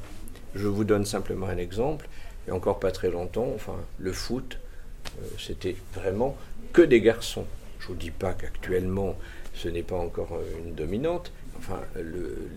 [0.58, 2.08] Je vous donne simplement un exemple,
[2.48, 4.58] et encore pas très longtemps, enfin, le foot,
[5.06, 6.36] euh, c'était vraiment
[6.74, 7.46] que des garçons.
[7.80, 9.16] Je ne vous dis pas qu'actuellement,
[9.54, 11.80] ce n'est pas encore euh, une dominante, enfin,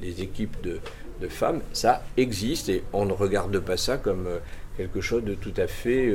[0.00, 0.80] les équipes de,
[1.20, 4.28] de, femmes, ça existe, et on ne regarde pas ça comme
[4.76, 6.14] quelque chose de tout à fait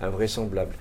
[0.00, 0.74] invraisemblable.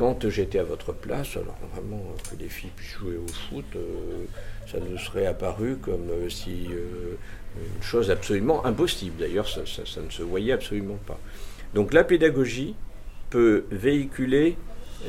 [0.00, 4.24] Quand j'étais à votre place, alors vraiment que les filles puissent jouer au foot, euh,
[4.66, 7.16] ça nous serait apparu comme euh, si euh,
[7.54, 9.18] une chose absolument impossible.
[9.18, 11.18] D'ailleurs, ça, ne se voyait absolument pas.
[11.74, 12.76] Donc la pédagogie
[13.28, 14.56] peut véhiculer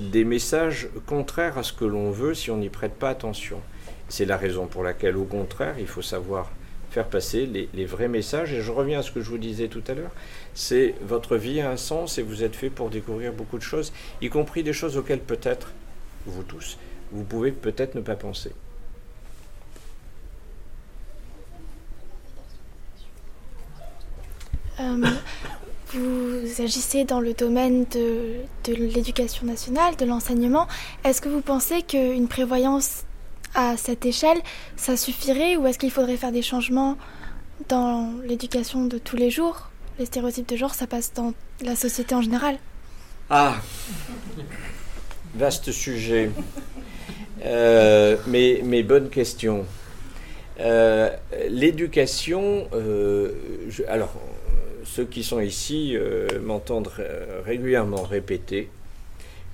[0.01, 3.61] des messages contraires à ce que l'on veut si on n'y prête pas attention.
[4.09, 6.51] C'est la raison pour laquelle, au contraire, il faut savoir
[6.91, 8.53] faire passer les, vrais messages.
[8.53, 10.11] Et je reviens à ce que je vous disais tout à l'heure,
[10.53, 13.91] c'est votre vie a un sens et vous êtes fait pour découvrir beaucoup de choses,
[14.21, 15.71] y compris des choses auxquelles peut-être,
[16.25, 16.77] vous tous,
[17.11, 18.51] vous pouvez peut-être ne pas penser.
[24.79, 25.05] Euh,
[25.93, 30.67] vous agissez dans le domaine de, de l'éducation nationale, de l'enseignement.
[31.03, 33.03] Est-ce que vous pensez qu'une prévoyance
[33.55, 34.37] à cette échelle,
[34.75, 36.97] ça suffirait ou est-ce qu'il faudrait faire des changements
[37.69, 39.69] dans l'éducation de tous les jours?
[39.99, 41.33] Les stéréotypes de genre, ça passe dans
[41.63, 42.57] la société en général
[43.29, 43.55] Ah
[45.35, 46.31] Vaste sujet.
[47.45, 49.65] Euh, mais, mais bonne question.
[51.49, 52.67] L'éducation,
[53.87, 54.13] alors
[54.83, 55.97] ceux qui sont ici
[56.43, 56.91] m'entendent
[57.43, 58.69] régulièrement répéter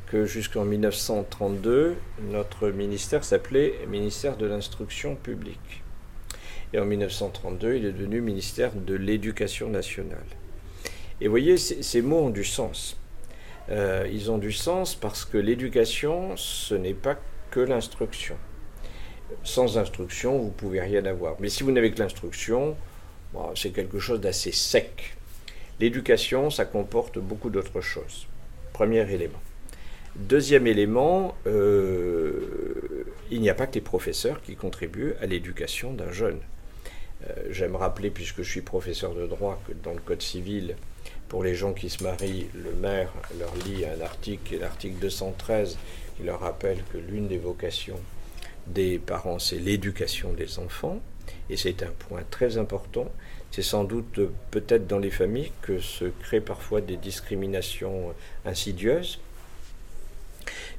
[0.07, 1.95] que jusqu'en 1932,
[2.31, 5.83] notre ministère s'appelait ministère de l'instruction publique.
[6.73, 10.25] Et en 1932, il est devenu ministère de l'Éducation nationale.
[11.19, 12.97] Et voyez, ces mots ont du sens.
[13.69, 17.17] Euh, ils ont du sens parce que l'éducation, ce n'est pas
[17.51, 18.35] que l'instruction.
[19.43, 21.35] Sans instruction, vous ne pouvez rien avoir.
[21.39, 22.77] Mais si vous n'avez que l'instruction,
[23.55, 25.17] c'est quelque chose d'assez sec.
[25.79, 28.27] L'éducation, ça comporte beaucoup d'autres choses.
[28.73, 29.41] Premier élément.
[30.17, 36.11] Deuxième élément, euh, il n'y a pas que les professeurs qui contribuent à l'éducation d'un
[36.11, 36.39] jeune.
[37.27, 40.75] Euh, j'aime rappeler, puisque je suis professeur de droit, que dans le Code civil,
[41.29, 45.77] pour les gens qui se marient, le maire leur lit un article, l'article 213,
[46.17, 47.99] qui leur rappelle que l'une des vocations
[48.65, 50.99] des parents, c'est l'éducation des enfants.
[51.51, 53.11] Et c'est un point très important.
[53.51, 58.13] C'est sans doute peut-être dans les familles que se créent parfois des discriminations
[58.45, 59.19] insidieuses.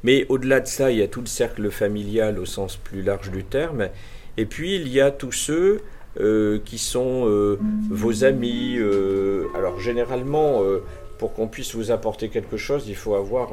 [0.05, 3.31] Mais au-delà de ça, il y a tout le cercle familial au sens plus large
[3.31, 3.89] du terme.
[4.37, 5.81] Et puis il y a tous ceux
[6.21, 7.59] euh, qui sont euh,
[7.91, 8.77] vos amis.
[8.79, 10.63] Euh, alors généralement,
[11.19, 13.51] pour qu'on puisse vous apporter quelque chose, il faut avoir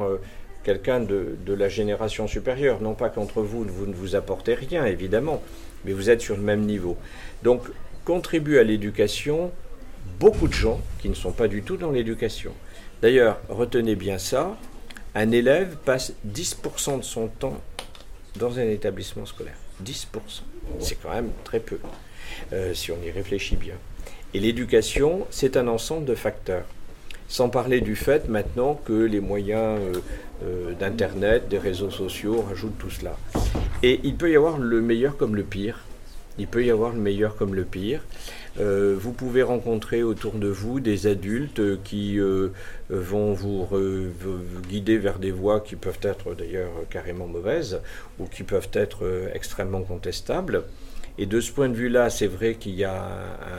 [0.62, 2.80] quelqu'un de, de, la génération supérieure.
[2.80, 5.42] Non pas qu'entre vous, vous ne vous apportez rien, évidemment,
[5.84, 6.96] mais vous êtes sur le même niveau.
[7.42, 7.62] Donc,
[8.04, 9.50] contribuent à l'éducation
[10.20, 12.52] beaucoup de gens qui ne sont pas du tout dans l'éducation.
[13.02, 14.56] D'ailleurs, retenez bien ça,
[15.16, 17.58] un élève passe 10% de son temps
[18.38, 19.56] dans un établissement scolaire.
[19.82, 20.06] 10%.
[20.78, 21.78] C'est quand même très peu.
[22.52, 23.76] Euh, si on y réfléchit bien.
[24.34, 26.66] Et l'éducation, c'est un ensemble de facteurs.
[27.28, 30.00] Sans parler du fait maintenant que les moyens euh,
[30.44, 33.16] euh, d'Internet, des réseaux sociaux rajoutent tout cela.
[33.82, 35.80] Et il peut y avoir le meilleur comme le pire.
[36.38, 38.02] Il peut y avoir le meilleur comme le pire.
[38.58, 42.18] Vous pouvez rencontrer autour de vous des adultes qui
[42.88, 43.68] vont vous,
[44.68, 47.80] guider vers des voies qui peuvent être d'ailleurs carrément mauvaises
[48.18, 50.64] ou qui peuvent être extrêmement contestables.
[51.18, 53.04] Et de ce point de vue-là, c'est vrai qu'il y a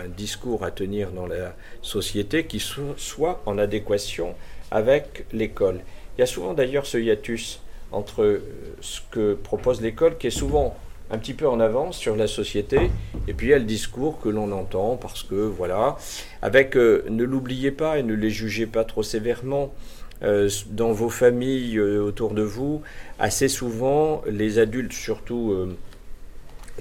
[0.04, 4.36] un, discours à tenir dans la société qui soit en adéquation
[4.70, 5.80] avec l'école.
[6.18, 8.42] Il y a souvent d'ailleurs ce hiatus entre euh,
[8.82, 10.76] ce que propose l'école, qui est souvent
[11.12, 12.92] un petit peu en avance sur la société,
[13.28, 15.98] et puis il y a le discours que l'on entend, parce que voilà,
[16.42, 19.74] avec, euh, ne l'oubliez pas et ne les jugez pas trop sévèrement,
[20.24, 22.82] euh, dans vos familles autour de vous,
[23.20, 25.68] assez souvent, les adultes, surtout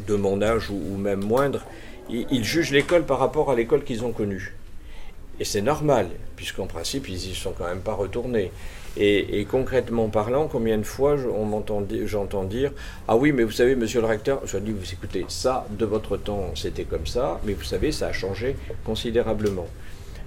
[0.07, 1.65] de mon âge ou, même moindre,
[2.09, 4.56] ils, jugent l'école par rapport à l'école qu'ils ont connue.
[5.39, 8.51] Et c'est normal, puisqu'en principe, ils n'y sont quand même pas retournés.
[8.99, 11.17] Et, concrètement parlant, combien de fois
[12.07, 12.73] j'entends dire
[13.09, 16.17] Ah oui, mais vous savez, monsieur le recteur, je dis Vous écoutez, ça, de votre
[16.17, 19.67] temps, c'était comme ça, mais vous savez, ça a changé considérablement.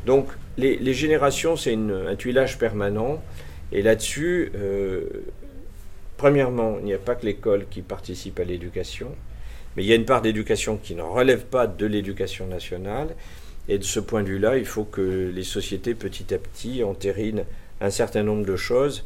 [0.05, 3.21] Donc, les, générations, c'est un tuilage permanent.
[3.71, 5.01] Et là-dessus, euh,
[6.17, 9.15] premièrement, il n'y a pas que l'école qui participe à l'éducation.
[9.75, 13.09] Mais il y a une part d'éducation qui ne relève pas de l'éducation nationale.
[13.69, 17.45] Et de ce point de vue-là, il faut que les sociétés, petit à petit, entérinent
[17.81, 19.05] un certain nombre de choses.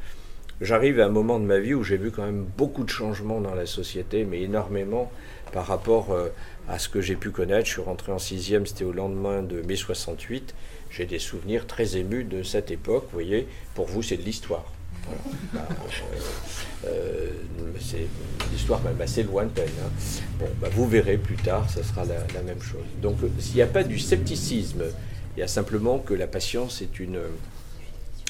[0.61, 3.41] J'arrive à un moment de ma vie où j'ai vu quand même beaucoup de changements
[3.41, 5.11] dans la société, mais énormément
[5.51, 6.29] par rapport euh,
[6.69, 7.65] à ce que j'ai pu connaître.
[7.65, 10.55] Je suis rentré en sixième, c'était au lendemain de mai 68.
[10.89, 13.03] J'ai des souvenirs très émus de cette époque.
[13.07, 14.63] Vous voyez, pour vous, c'est de l'histoire.
[15.53, 15.67] Bah,
[17.79, 18.07] c'est
[18.51, 19.69] l'histoire même assez lointaine.
[19.83, 19.89] Hein.
[20.39, 22.85] Bon, bah, vous verrez plus tard, ça sera la, même chose.
[23.01, 24.83] Donc, s'il n'y a pas du scepticisme,
[25.35, 27.19] il y a simplement que la patience est une,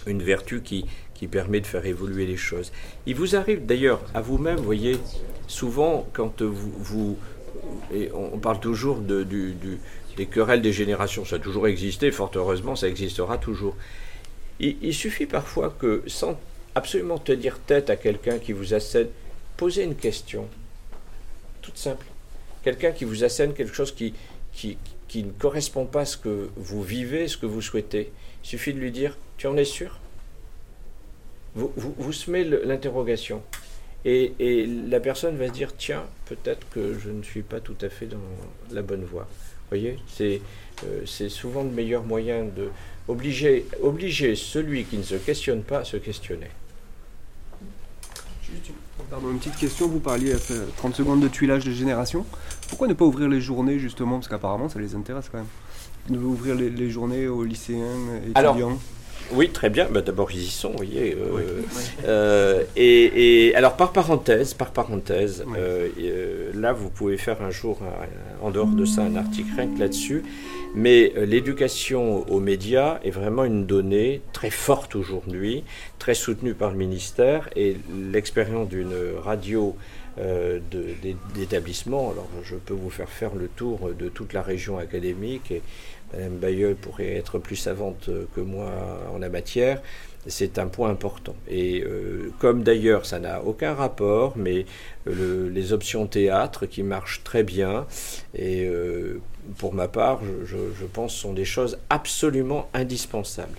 [0.07, 2.71] une vertu qui, qui permet de faire évoluer les choses.
[3.05, 4.97] Il vous arrive d'ailleurs à vous-même, vous voyez,
[5.47, 7.17] souvent quand vous, vous
[8.13, 9.55] on parle toujours de, du,
[10.17, 13.75] des querelles des générations, ça a toujours existé, fort heureusement, ça existera toujours.
[14.59, 16.39] Il suffit parfois que, sans
[16.75, 19.07] absolument tenir tête à quelqu'un qui vous assène,
[19.57, 20.47] posez une question,
[21.61, 22.05] toute simple.
[22.63, 24.13] Quelqu'un qui vous assène quelque chose qui,
[24.53, 28.11] qui, qui, ne correspond pas à ce que vous vivez, ce que vous souhaitez.
[28.43, 29.99] Il suffit de lui dire, tu en es sûr?
[31.55, 33.43] Vous, vous, vous semez l'interrogation.
[34.05, 37.77] Et, et, la personne va se dire, tiens, peut-être que je ne suis pas tout
[37.81, 38.17] à fait dans
[38.71, 39.27] la bonne voie.
[39.29, 40.41] Vous voyez, c'est
[40.85, 42.69] euh, souvent le meilleur moyen de
[43.07, 46.47] obliger, obliger celui qui ne se questionne pas à se questionner.
[49.09, 50.35] Pardon, une petite question, vous parliez
[50.77, 52.25] 30 secondes de tuilage de génération.
[52.69, 54.15] Pourquoi ne pas ouvrir les journées justement?
[54.15, 55.47] Parce qu'apparemment ça les intéresse quand même.
[56.09, 57.85] Ne ouvrir les, journées aux lycéens,
[58.25, 58.77] étudiants
[59.31, 59.87] Oui, très bien.
[59.89, 61.15] Bah, D'abord, ils y sont, vous voyez.
[61.15, 61.61] Euh,
[62.05, 67.79] euh, et, alors, par parenthèse, par parenthèse, euh, là, vous pouvez faire un jour,
[68.41, 70.23] en dehors de ça, un article là-dessus.
[70.75, 75.63] Mais l'éducation aux médias est vraiment une donnée très forte aujourd'hui,
[75.99, 77.49] très soutenue par le ministère.
[77.55, 77.77] Et
[78.11, 79.75] l'expérience d'une radio
[81.35, 85.61] d'établissement, alors je peux vous faire faire le tour de toute la région académique et
[86.13, 88.71] Madame Bayeul pourrait être plus savante que moi
[89.13, 89.81] en la matière,
[90.27, 91.35] c'est un point important.
[91.49, 94.65] Et euh, comme d'ailleurs ça n'a aucun rapport, mais
[95.05, 97.85] les options théâtre qui marchent très bien,
[98.35, 99.21] et euh,
[99.57, 103.57] pour ma part, je, pense sont des choses absolument indispensables.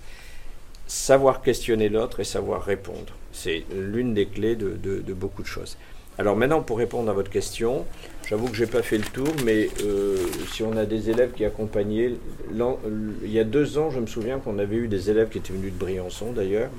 [0.86, 5.76] Savoir questionner l'autre et savoir répondre, c'est l'une des clés de beaucoup de choses.
[6.16, 7.86] Alors maintenant, pour répondre à votre question,
[8.28, 10.16] j'avoue que je n'ai pas fait le tour, mais euh,
[10.52, 12.12] si on a des élèves qui accompagnaient,
[12.52, 15.52] il y a deux ans, je me souviens qu'on avait eu des élèves qui étaient
[15.52, 16.70] venus de Briançon d'ailleurs.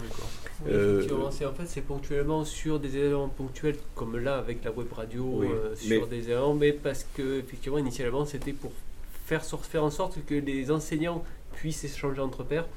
[0.69, 5.43] Euh, en fait, c'est ponctuellement sur des éléments ponctuels, comme là avec la web radio,
[5.43, 8.71] euh, sur des éléments, mais parce que effectivement, initialement, c'était pour
[9.25, 12.67] faire, faire en sorte que les enseignants puissent échanger entre pairs.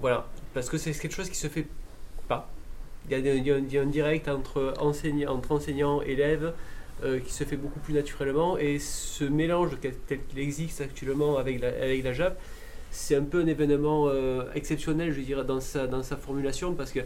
[0.00, 1.66] voilà, parce que c'est quelque chose qui se fait
[2.28, 2.48] pas
[3.10, 6.54] il y, a, un direct entre, enseignants, entre enseignants élèves
[7.02, 8.56] euh, qui se fait beaucoup plus naturellement.
[8.56, 12.38] Et ce mélange tel qu'il existe actuellement avec la, avec la JAP,
[12.90, 16.92] c'est un peu un événement euh, exceptionnel, je dirais, dans sa, dans sa formulation, parce
[16.92, 17.00] que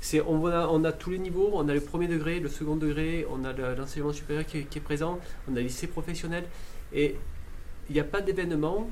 [0.00, 2.76] c'est, on, a, on a tous les niveaux, on a le premier degré, le second
[2.76, 6.44] degré, on a l'enseignement supérieur qui, est présent, on a le lycée professionnel,
[6.92, 7.16] et
[7.88, 8.88] il n'y a pas d'événement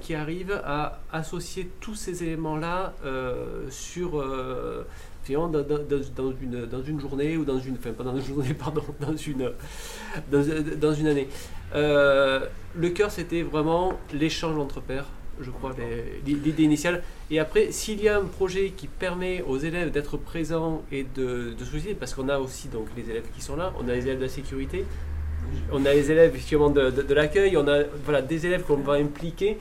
[0.00, 4.20] qui arrive à associer tous ces éléments-là euh, sur
[5.28, 7.74] dans, une, dans une journée ou dans une.
[7.74, 9.52] Enfin, pas dans une journée, pardon, dans une,
[10.80, 11.28] dans, une année.
[11.74, 15.06] Euh, le cœur, c'était vraiment l'échange entre pairs,
[15.40, 15.74] je crois,
[16.26, 17.02] l'idée initiale.
[17.30, 21.54] Et après, s'il y a un projet qui permet aux élèves d'être présents et de,
[21.58, 24.02] de solliciter, parce qu'on a aussi donc les élèves qui sont là, on a les
[24.02, 24.84] élèves de la sécurité,
[25.70, 28.94] on a les élèves effectivement de, de l'accueil, on a voilà, des élèves qu'on va
[28.94, 29.58] impliquer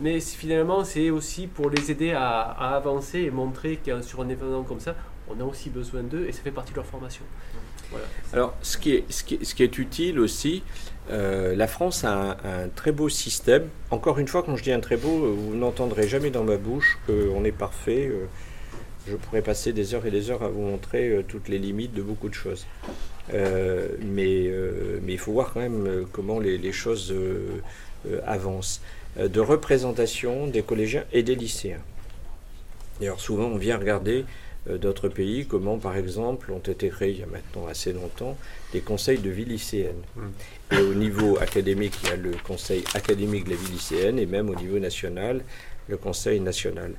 [0.00, 2.40] mais finalement, c'est aussi pour les aider à,
[2.76, 4.94] avancer et montrer que sur un événement comme ça,
[5.28, 7.24] on a aussi besoin d'eux et ça fait partie de leur formation.
[8.32, 10.62] Alors, ce qui, est, utile aussi,
[11.10, 13.68] euh, la France a un, très beau système.
[13.90, 16.98] Encore une fois, quand je dis un très beau, vous n'entendrez jamais dans ma bouche
[17.06, 18.08] qu'on est parfait.
[18.08, 18.26] Euh,
[19.08, 21.94] je pourrais passer des heures et des heures à vous montrer euh, toutes les limites
[21.94, 22.66] de beaucoup de choses.
[23.32, 24.52] mais,
[25.08, 27.14] il faut voir quand même comment les choses
[28.26, 28.82] avancent.
[29.18, 31.82] Euh, de représentation des collégiens et des lycéens.
[33.00, 34.24] D'ailleurs, souvent, on vient regarder
[34.68, 38.36] euh, d'autres pays, comment, par exemple, ont été créés il y a maintenant assez longtemps
[38.72, 40.02] des conseils de vie lycéenne.
[40.16, 40.74] Mm.
[40.74, 44.26] Et au niveau académique, il y a le conseil académique de la vie lycéenne, et
[44.26, 45.42] même au niveau national,
[45.88, 46.92] le conseil national.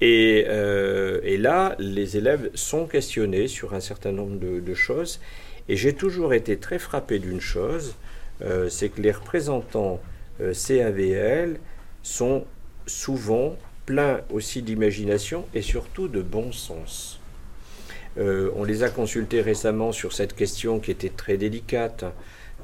[0.00, 5.20] Et, euh, là, les élèves sont questionnés sur un certain nombre de, choses.
[5.68, 7.94] Et j'ai toujours été très frappé d'une chose,
[8.68, 10.00] c'est que les représentants
[10.38, 11.58] CAVL
[12.02, 12.44] sont
[12.86, 17.20] souvent pleins aussi d'imagination et surtout de bon sens.
[18.18, 22.04] Euh, on les a consultés récemment sur cette question qui était très délicate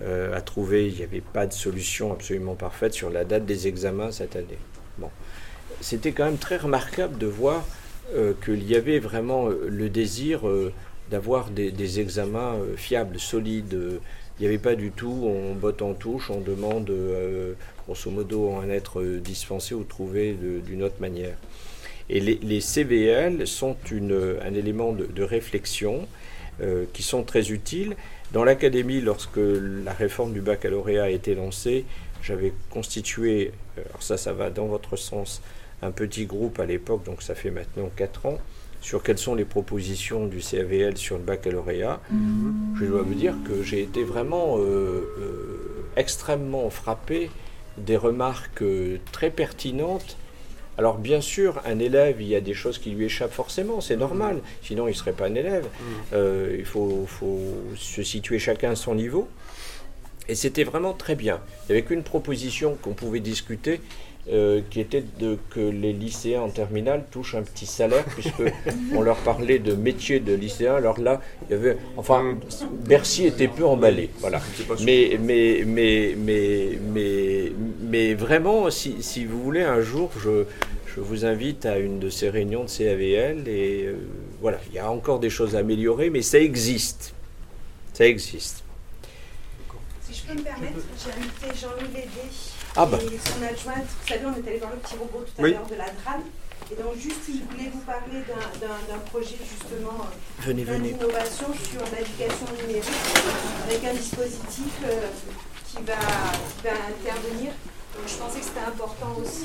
[0.02, 0.88] euh, à trouver.
[0.88, 4.58] Il n'y avait pas de solution absolument parfaite sur la date des examens cette année.
[4.98, 5.10] Bon.
[5.80, 7.64] C'était quand même très remarquable de voir
[8.42, 10.40] qu'il y avait vraiment le désir
[11.10, 14.00] d'avoir des, examens fiables, solides,
[14.38, 18.50] il n'y avait pas du tout, on botte en touche, on demande euh, grosso modo
[18.50, 21.36] en être dispensé ou trouvé d'une autre manière.
[22.10, 26.08] Et les, CVL sont un élément de, réflexion
[26.62, 27.96] euh, qui sont très utiles.
[28.32, 31.84] Dans l'académie, lorsque la réforme du baccalauréat a été lancée,
[32.22, 35.42] j'avais constitué, alors ça, ça va dans votre sens,
[35.82, 38.38] un petit groupe à l'époque, donc ça fait maintenant 4 ans,
[38.80, 42.00] sur quelles sont les propositions du CAVL sur le baccalauréat,
[42.78, 47.30] je dois vous dire que j'ai été vraiment euh, euh, extrêmement frappé
[47.76, 50.16] des remarques euh, très pertinentes.
[50.76, 53.96] Alors bien sûr, un élève, il y a des choses qui lui échappent forcément, c'est
[53.96, 55.66] normal, sinon il ne serait pas un élève.
[56.12, 57.40] il faut, faut,
[57.76, 59.28] se situer chacun à son niveau.
[60.28, 61.40] Et c'était vraiment très bien.
[61.64, 63.80] Il n'y avait qu'une proposition qu'on pouvait discuter,
[64.30, 68.42] euh, qui était de, que les lycéens en terminale touchent un petit salaire, puisque
[68.94, 70.74] on leur parlait de métier de lycéen.
[70.74, 72.36] Alors là, il y avait, enfin,
[72.86, 74.40] Bercy était peu emballé, voilà.
[74.84, 80.44] Mais, mais, mais, mais, mais, mais vraiment, si, si vous voulez, un jour, je,
[80.94, 83.96] je vous invite à une de ces réunions de CAVL et euh,
[84.40, 87.14] voilà, il y a encore des choses à améliorer, mais ça existe.
[87.92, 88.64] Ça existe.
[90.02, 92.08] Si je peux me permettre, j'ai invité Jean-Louis Lédé
[92.80, 92.98] ah bah.
[93.02, 95.66] Et son adjointe, vous savez, on est allé voir le petit robot tout à l'heure
[95.66, 96.22] de la DRAN.
[96.70, 98.22] Et donc juste, il voulait vous parler
[98.60, 100.06] d'un projet justement
[100.46, 102.84] d'innovation sur l'éducation numérique
[103.66, 104.78] avec un dispositif
[105.66, 107.50] qui, va, qui va intervenir.
[107.96, 109.44] Donc je pensais que c'était important aussi.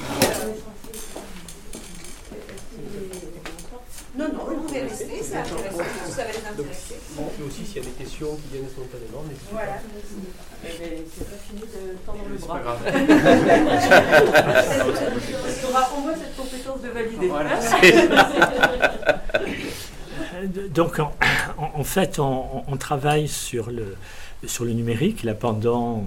[4.15, 6.95] Non, non, vous pouvez rester, ça, ça va les intéresser.
[7.15, 9.23] Bon, et aussi s'il y a des questions qui viennent spontanément.
[9.27, 9.79] Mais voilà.
[10.61, 12.77] C'est pas fini de tendre le bras.
[12.85, 13.21] C'est pas
[14.41, 14.53] grave.
[15.97, 17.27] Au moins cette compétence de valider.
[17.27, 17.59] Voilà.
[20.69, 21.11] Donc, en,
[21.57, 23.95] en fait, on, on, travaille sur le,
[24.45, 25.23] sur le numérique.
[25.23, 26.03] Là, pendant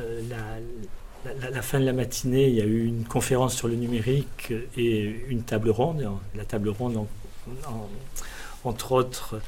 [0.00, 0.36] euh, la
[1.24, 5.24] la, fin de la matinée, il y a eu une conférence sur le numérique et
[5.28, 6.08] une table ronde.
[6.34, 7.06] La table ronde,
[8.64, 9.40] entre autres,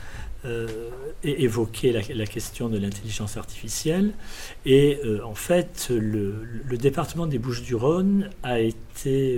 [0.45, 0.89] euh,
[1.23, 4.13] évoquait la, question de l'intelligence artificielle.
[4.67, 6.45] Et euh, en fait, le,
[6.77, 9.37] département des Bouches-du-Rhône a été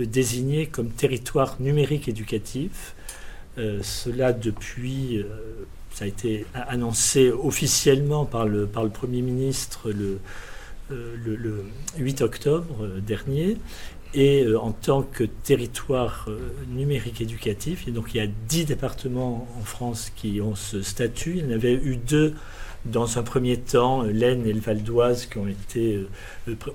[0.00, 2.94] euh, désigné comme territoire numérique éducatif.
[3.82, 5.24] cela depuis,
[5.90, 10.20] ça a été annoncé officiellement par le, par le Premier ministre le
[10.90, 11.64] euh, le,
[11.98, 13.58] 8 octobre euh, dernier.
[14.14, 16.28] Et euh, en tant que territoire
[16.70, 21.38] numérique éducatif, et donc il y a 10 départements en France qui ont ce statut.
[21.38, 22.34] Il y en avait eu deux
[22.84, 26.06] dans un premier temps, l'Aisne et le Val d'Oise qui ont été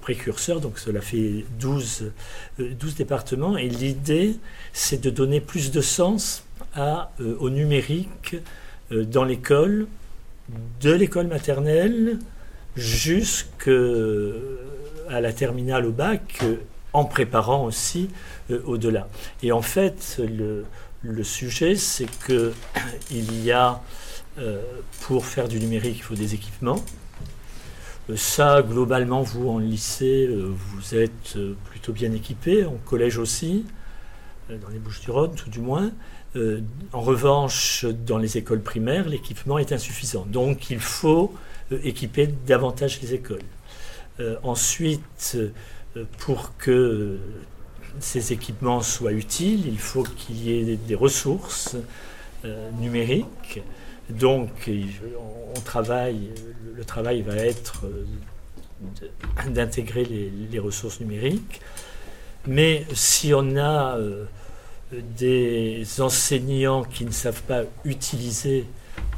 [0.02, 2.12] précurseurs, donc cela fait 12,
[2.60, 3.58] 12 départements.
[3.58, 4.36] Et l'idée,
[4.74, 6.44] c'est de donner plus de sens
[7.40, 8.36] au numérique
[8.92, 9.88] dans l'école,
[10.82, 12.20] de l'école maternelle
[12.76, 13.72] jusqu'à
[15.10, 16.56] la terminale au bac, euh,
[16.94, 18.10] en préparant aussi
[18.52, 19.08] euh, au-delà.
[19.42, 22.54] Et en fait, le, sujet, c'est que
[23.12, 23.82] il y a,
[24.38, 24.62] euh,
[25.02, 26.84] pour faire du numérique, il faut des équipements.
[28.16, 31.38] Ça, globalement, vous en lycée, vous êtes
[31.70, 33.66] plutôt bien équipés, en collège aussi,
[34.50, 35.90] dans les Bouches-du-Rhône tout du moins.
[36.92, 40.26] en revanche, dans les écoles primaires, l'équipement est insuffisant.
[40.28, 41.34] Donc, il faut
[41.72, 43.40] équiper davantage les écoles.
[44.20, 45.50] Euh, ensuite, euh,
[46.20, 47.18] pour que
[48.00, 51.76] ces équipements soient utiles, il faut qu'il y ait des ressources
[52.46, 53.62] euh, numériques.
[54.10, 54.70] Donc,
[55.56, 56.32] on travaille,
[56.76, 57.86] le travail va être
[59.48, 61.62] d'intégrer les, ressources numériques.
[62.48, 63.98] Mais si on a
[64.92, 68.66] des enseignants qui ne savent pas utiliser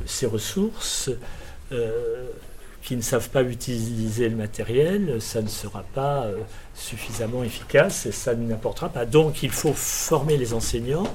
[0.05, 1.09] ces ressources,
[1.71, 2.27] euh,
[2.85, 6.37] qui ne savent pas utiliser le matériel, ça ne sera pas euh,
[6.75, 9.05] suffisamment efficace et ça n'apportera pas.
[9.05, 11.11] Donc il faut former les enseignants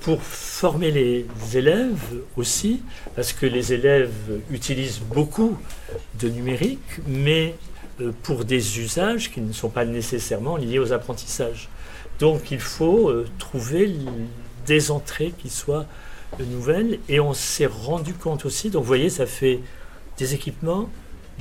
[0.00, 2.82] pour former les élèves aussi,
[3.14, 5.56] parce que les élèves utilisent beaucoup
[6.18, 7.54] de numérique, mais
[8.00, 11.68] euh, pour des usages qui ne sont pas nécessairement liés aux apprentissages.
[12.18, 13.94] Donc il faut trouver
[14.66, 15.86] des entrées qui soient
[16.42, 19.60] nouvelles et on s'est rendu compte aussi, donc vous voyez, ça fait
[20.18, 20.88] des équipements,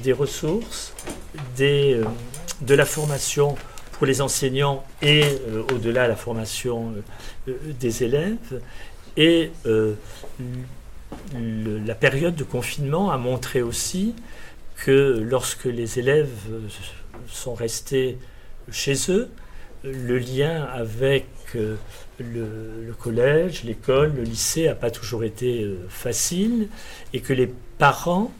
[0.02, 0.94] des ressources,
[1.56, 2.06] des, euh,
[2.62, 3.56] de la formation
[3.94, 6.94] pour les enseignants et euh, au-delà la formation
[7.48, 8.62] euh, des élèves.
[9.16, 9.52] Et
[11.36, 14.16] la période de confinement a montré aussi
[14.76, 16.32] que lorsque les élèves
[17.28, 18.18] sont restés
[18.72, 19.30] chez eux,
[19.84, 21.78] le lien avec le,
[22.18, 26.70] le, collège, l'école, le lycée n'a pas toujours été facile
[27.14, 28.32] et que les parents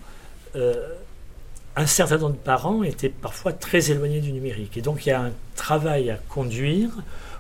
[1.76, 4.78] un certain nombre de parents étaient parfois très éloignés du numérique.
[4.78, 6.90] Et donc il y a un travail à conduire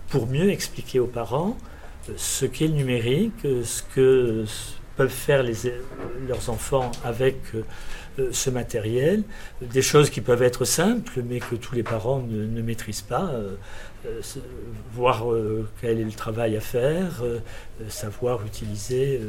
[0.09, 1.57] pour mieux expliquer aux parents
[2.09, 4.45] euh, ce qu'est le numérique, euh, ce que
[4.95, 5.43] peuvent faire
[6.28, 7.38] leurs enfants avec
[8.32, 9.24] ce matériel,
[9.59, 13.34] des choses qui peuvent être simples mais que tous les parents ne, maîtrisent pas,
[14.93, 15.26] voir
[15.82, 17.24] quel est le travail à faire,
[17.89, 19.22] savoir utiliser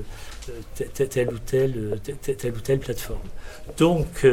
[0.75, 3.29] telle ou telle, telle ou telle plateforme.
[3.79, 4.27] Donc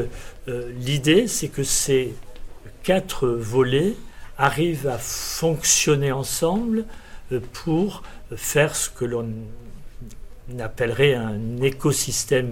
[0.48, 2.14] euh, l'idée, c'est que ces
[2.84, 3.96] quatre volets
[4.38, 6.86] arrivent à fonctionner ensemble
[7.32, 8.04] euh, pour
[8.36, 9.30] faire ce que l'on
[10.60, 12.50] appellerait un écosystème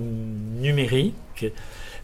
[0.59, 1.45] numérique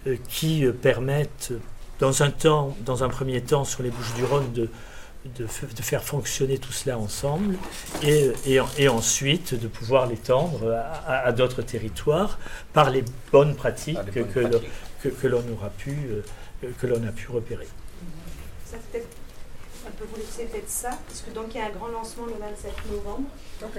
[0.08, 1.54] euh, qui permette
[2.00, 4.70] dans un temps, dans un premier temps sur les Bouches du Rhône de
[5.38, 7.58] de, faire fonctionner tout cela ensemble
[8.04, 8.32] et,
[8.78, 10.72] et, ensuite de pouvoir l'étendre
[11.08, 12.40] à, d'autres territoires
[12.74, 14.20] par les bonnes pratiques, que,
[15.10, 17.68] que, l'on aura pu, euh, que l'on a pu repérer.
[18.66, 19.00] Ça peut
[19.88, 22.26] on peut vous laisser peut-être ça, parce que donc il y a un grand lancement
[22.26, 23.30] le 27 novembre.
[23.60, 23.70] Sur,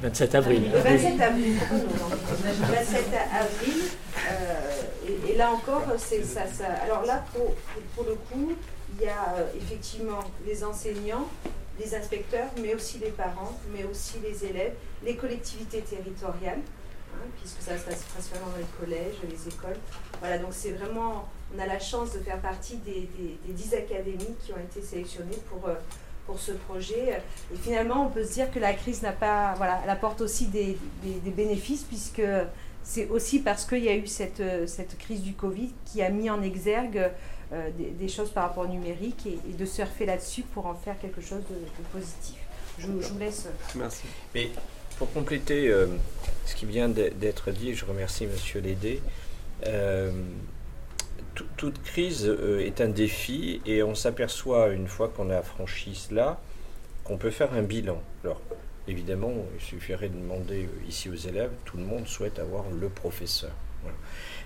[0.00, 0.70] 27 euh, avril.
[0.72, 1.54] Le 27 avril.
[1.54, 3.82] le 27 avril.
[4.30, 7.54] Euh, et, là encore, c'est ça, ça, Alors là, pour,
[7.94, 8.52] pour le coup,
[8.94, 11.28] il y a euh, effectivement les enseignants
[11.78, 14.74] les inspecteurs, mais aussi les parents, mais aussi les élèves,
[15.04, 16.60] les collectivités territoriales,
[17.14, 19.78] hein, puisque ça se passe principalement dans les collèges, les écoles.
[20.20, 23.08] Voilà, donc c'est vraiment, on a la chance de faire partie des,
[23.44, 25.74] dix 10 académies qui ont été sélectionnées pour, euh,
[26.26, 27.20] pour ce projet.
[27.52, 30.46] Et finalement, on peut se dire que la crise n'a pas, voilà, elle apporte aussi
[30.46, 32.22] des, des bénéfices, puisque
[32.84, 36.10] c'est aussi parce qu'il y a eu cette, euh, cette crise du Covid qui a
[36.10, 37.10] mis en exergue
[37.52, 41.20] euh, des, choses par rapport au numérique et, de surfer là-dessus pour en faire quelque
[41.20, 41.56] chose de,
[41.92, 42.36] positif.
[42.78, 43.48] Je, vous laisse.
[43.76, 44.06] Merci.
[44.34, 44.50] Mais
[44.98, 45.86] pour compléter euh,
[46.46, 49.00] ce qui vient d'être dit, je remercie Monsieur Lédé.
[51.56, 56.40] toute crise est un défi et on s'aperçoit une fois qu'on a franchi cela
[57.04, 58.00] qu'on peut faire un bilan.
[58.24, 58.40] Alors,
[58.86, 62.88] Évidemment, il suffirait de demander euh, ici aux élèves, tout le monde souhaite avoir le
[62.90, 63.52] professeur.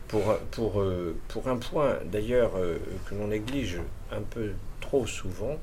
[0.09, 2.79] Pour, pour, euh, pour un point d'ailleurs euh,
[3.09, 3.79] que l'on néglige
[4.11, 5.59] un peu trop souvent,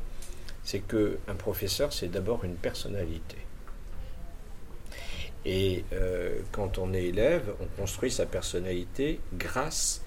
[0.64, 3.38] c'est qu'un professeur, c'est d'abord une personnalité.
[5.48, 5.84] Et
[6.52, 10.02] quand on est élève, on construit sa personnalité grâce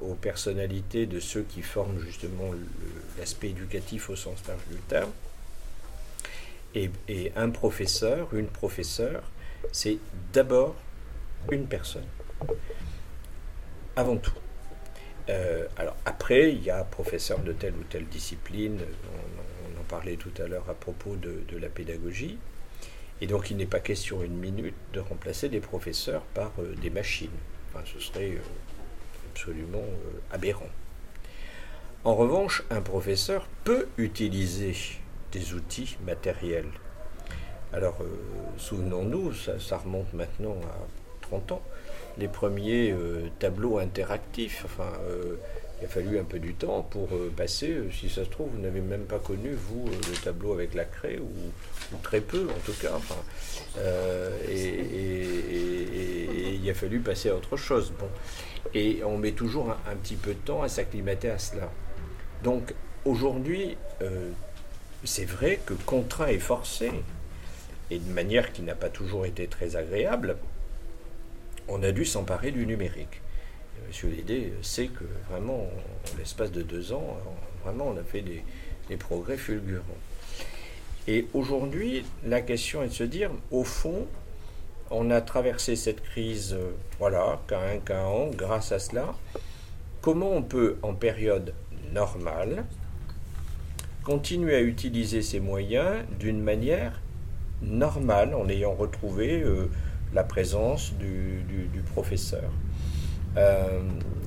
[0.00, 2.50] aux personnalités de ceux qui forment justement
[3.18, 5.10] l'aspect éducatif au sens large du terme.
[6.74, 6.90] Et,
[7.34, 9.22] un professeur, une professeure,
[9.72, 9.98] c'est
[10.32, 10.76] d'abord
[11.50, 12.06] une personne.
[13.98, 14.30] Avant tout.
[15.28, 20.14] Euh, alors après, il y a professeur de telle ou telle discipline, on, en parlait
[20.14, 22.38] tout à l'heure à propos de, la pédagogie,
[23.20, 26.90] et donc il n'est pas question une minute de remplacer des professeurs par euh, des
[26.90, 27.36] machines.
[27.74, 29.82] Enfin, ce serait euh, absolument
[30.30, 30.70] aberrant.
[32.04, 34.76] En revanche, un professeur peut utiliser
[35.32, 36.70] des outils matériels.
[37.72, 37.98] Alors,
[38.58, 40.86] souvenons-nous, ça, remonte maintenant à
[41.22, 41.62] 30 ans,
[42.18, 44.62] les premiers euh, tableaux interactifs.
[44.64, 45.36] Enfin, euh,
[45.80, 47.76] il a fallu un peu du temps pour passer.
[47.92, 51.20] si ça se trouve, vous n'avez même pas connu, vous, le tableau avec la craie,
[51.20, 51.28] ou,
[52.02, 52.94] très peu en tout cas.
[52.96, 53.14] Enfin,
[54.50, 54.88] et,
[56.60, 57.92] il a fallu passer à autre chose.
[57.96, 58.08] Bon.
[58.74, 61.70] Et on met toujours un, un petit peu de temps à s'acclimater à cela.
[62.42, 63.76] Donc, aujourd'hui,
[65.04, 66.90] c'est vrai que contraint et forcé,
[67.92, 70.36] et de manière qui n'a pas toujours été très agréable,
[71.68, 73.20] on a dû s'emparer du numérique.
[73.86, 77.16] Monsieur Lédé sait que vraiment, en l'espace de deux ans,
[77.64, 79.84] vraiment, on a fait des, progrès fulgurants.
[81.06, 84.06] Et aujourd'hui, la question est de se dire, au fond,
[84.90, 86.56] on a traversé cette crise,
[86.98, 89.14] voilà, qu'à un, qu'à an, grâce à cela.
[90.00, 91.54] Comment on peut, en période
[91.92, 92.64] normale,
[94.04, 97.00] continuer à utiliser ces moyens d'une manière
[97.62, 99.68] normale en ayant retrouvé euh,
[100.14, 101.44] la présence du,
[101.92, 102.50] professeur.
[103.36, 103.80] Euh,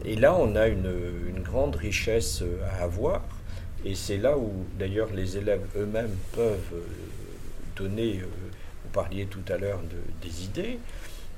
[0.06, 3.24] et là, on a une, grande richesse à avoir,
[3.84, 6.84] et c'est là où d'ailleurs les élèves eux-mêmes peuvent euh,
[7.76, 10.80] donner, vous parliez tout à l'heure de, des idées.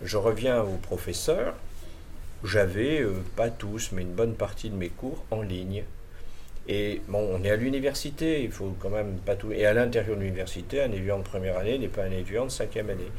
[0.04, 1.56] Je reviens au professeur,
[2.44, 3.04] j'avais,
[3.36, 5.84] pas tous, mais une bonne partie de mes cours en ligne.
[6.68, 9.52] Et bon, on est à l'université, il faut quand même pas tout.
[9.52, 12.52] Et à l'intérieur de l'université, un étudiant de première année n'est pas un étudiant de
[12.52, 13.12] cinquième année.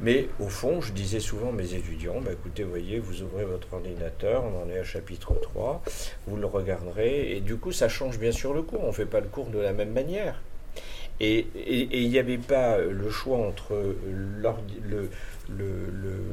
[0.00, 3.72] Mais au fond, je disais souvent à mes étudiants, bah, écoutez, voyez, vous ouvrez votre
[3.72, 5.82] ordinateur, on en est à chapitre 3,
[6.26, 9.06] vous le regarderez, et du coup, ça change bien sûr le cours, on ne fait
[9.06, 10.40] pas le cours de la même manière.
[11.20, 13.96] Et il n'y avait pas le choix entre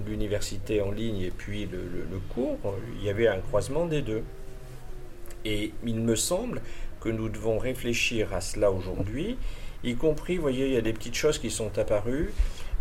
[0.05, 2.59] l'université en ligne et puis le cours,
[2.99, 4.21] il y avait un croisement des deux.
[5.43, 6.61] Et il me semble
[7.01, 9.37] que nous devons réfléchir à cela aujourd'hui,
[9.83, 12.31] y compris, vous voyez, il y a des petites choses qui sont apparues,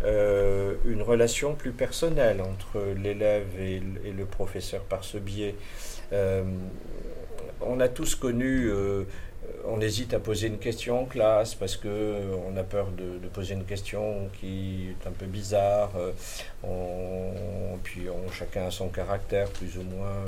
[0.03, 3.81] euh, une relation plus personnelle entre l'élève et,
[4.11, 5.55] le professeur par ce biais.
[6.13, 6.43] Euh,
[7.61, 9.05] on a tous connu euh,
[9.67, 13.27] on hésite à poser une question en classe parce que euh, on a peur de,
[13.27, 15.91] poser une question qui est un peu bizarre.
[15.97, 16.11] Euh,
[17.83, 20.25] puis chacun a son caractère, plus ou moins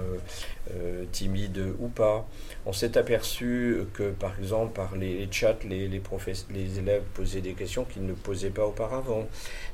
[0.76, 2.28] euh, timide ou pas.
[2.66, 7.86] On s'est aperçu que, par exemple, par les, chats, les, les élèves posaient des questions
[7.86, 9.28] qu'ils ne posaient pas auparavant.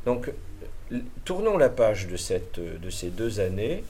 [0.06, 0.32] Donc,
[1.26, 3.84] tournons la page de ces deux années.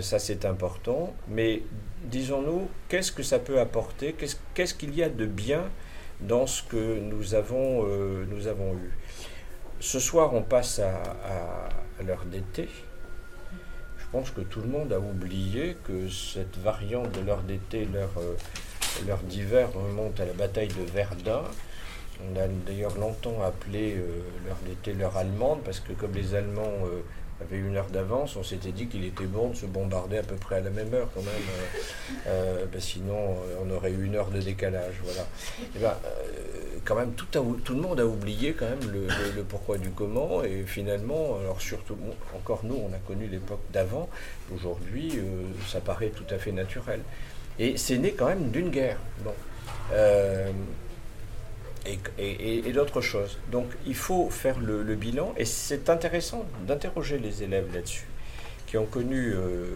[0.00, 1.14] Ça, c'est important.
[1.28, 1.62] Mais
[2.04, 4.14] disons-nous, qu'est-ce que ça peut apporter?
[4.54, 5.64] Qu'est-ce qu'il y a de bien
[6.20, 8.90] dans ce que nous avons, euh, nous avons eu?
[9.80, 11.02] Ce soir, on passe à,
[12.04, 12.68] l'heure d'été.
[13.98, 18.10] Je pense que tout le monde a oublié que cette variante de l'heure d'été, l'heure
[18.18, 21.42] euh, d'hiver, remonte à la bataille de Verdun.
[22.20, 26.86] On a d'ailleurs longtemps appelé euh, l'heure d'été l'heure allemande, parce que comme les Allemands
[27.42, 30.36] avait une heure d'avance, on s'était dit qu'il était bon de se bombarder à peu
[30.36, 34.04] près à la même heure quand même, euh, euh, ben sinon euh, on aurait eu
[34.04, 34.94] une heure de décalage.
[35.02, 35.22] Voilà.
[35.22, 35.94] Et eh ben,
[36.84, 40.64] quand même tout, tout, le monde a oublié quand même le, pourquoi du comment et
[40.66, 41.96] finalement alors surtout
[42.34, 44.08] encore nous on a connu l'époque d'avant
[44.52, 45.20] aujourd'hui
[45.68, 47.02] ça paraît tout à fait naturel
[47.60, 49.34] et c'est né quand même d'une guerre bon
[51.86, 57.72] et, d'autres choses donc il faut faire le, bilan et c'est intéressant d'interroger les élèves
[57.74, 58.06] là-dessus
[58.66, 59.66] qui ont connu euh,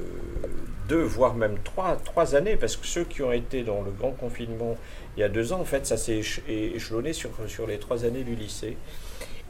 [0.88, 4.12] deux voire même trois, trois années parce que ceux qui ont été dans le grand
[4.12, 4.76] confinement
[5.16, 8.22] il y a deux ans, en fait, ça s'est échelonné sur, sur les trois années
[8.22, 8.76] du lycée.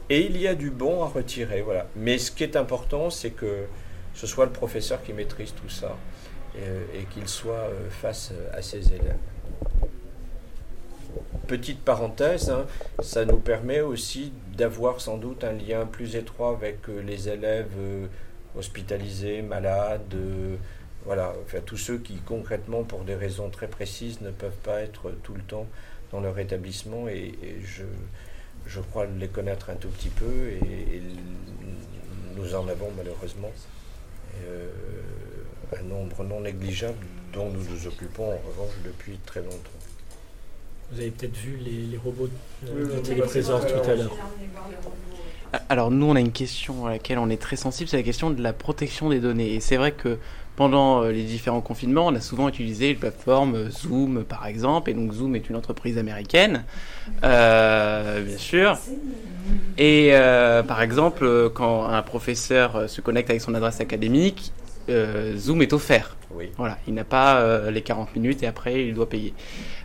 [0.09, 1.87] Et il y a du bon à retirer, voilà.
[1.97, 3.65] Mais ce qui est important, c'est que
[4.13, 5.97] ce soit le professeur qui maîtrise tout ça
[6.57, 9.17] euh, et, qu'il soit euh, face à ses élèves.
[11.47, 12.65] Petite parenthèse, hein,
[12.99, 17.71] ça nous permet aussi d'avoir sans doute un lien plus étroit avec euh, les élèves
[18.55, 20.15] hospitalisés, malades
[21.07, 25.11] voilà, enfin, tous ceux qui concrètement, pour des raisons très précises, ne peuvent pas être
[25.23, 25.65] tout le temps
[26.11, 27.33] dans leur établissement et,
[27.63, 31.01] je, crois les connaître un tout petit peu et,
[32.35, 33.51] nous en avons malheureusement
[34.43, 34.69] euh,
[35.79, 37.03] un nombre non négligeable
[37.33, 39.79] dont nous nous occupons en revanche depuis très longtemps.
[40.91, 42.29] Vous avez peut-être vu les, robots
[42.63, 44.15] de téléprésence tout à l'heure.
[45.69, 48.29] Alors nous, on a une question à laquelle on est très sensible, c'est la question
[48.29, 49.53] de la protection des données.
[49.53, 50.17] Et c'est vrai que
[50.55, 54.89] pendant euh, les différents confinements, on a souvent utilisé une plateforme euh, Zoom, par exemple.
[54.89, 56.63] Et donc Zoom est une entreprise américaine,
[57.23, 58.77] euh, bien sûr.
[59.77, 60.11] Et
[60.67, 64.51] par exemple, quand un professeur se connecte avec son adresse académique,
[65.35, 66.15] Zoom est offert.
[66.31, 66.49] Oui.
[66.57, 69.33] Voilà, il n'a pas les 40 minutes et après il doit payer.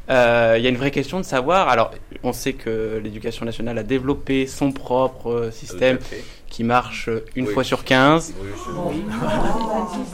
[0.08, 0.14] Il
[0.62, 1.68] y a une vraie question de savoir.
[1.68, 1.92] Alors,
[2.22, 5.98] on sait que l'éducation nationale a développé son propre système
[6.52, 8.34] qui marche une fois sur 15.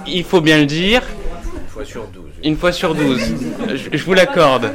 [0.06, 1.02] Il faut bien le dire.
[1.52, 2.24] Une fois sur 12.
[2.44, 3.20] Une fois sur 12.
[3.92, 4.72] Je, vous l'accorde.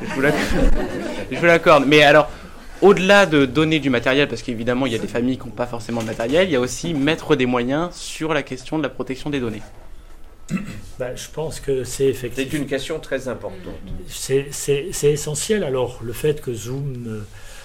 [0.00, 1.84] Je vous l'accorde.
[1.86, 2.30] Mais alors,
[2.82, 5.66] au-delà de donner du matériel, parce qu'évidemment, il y a des familles qui n'ont pas
[5.66, 8.90] forcément de matériel, il y a aussi mettre des moyens sur la question de la
[8.90, 9.62] protection des données.
[10.98, 12.50] Bah, je pense que c'est effectivement.
[12.50, 13.74] C'est une question très importante.
[14.08, 14.50] C'est
[15.02, 15.64] essentiel.
[15.64, 17.20] Alors, le fait que Zoom euh,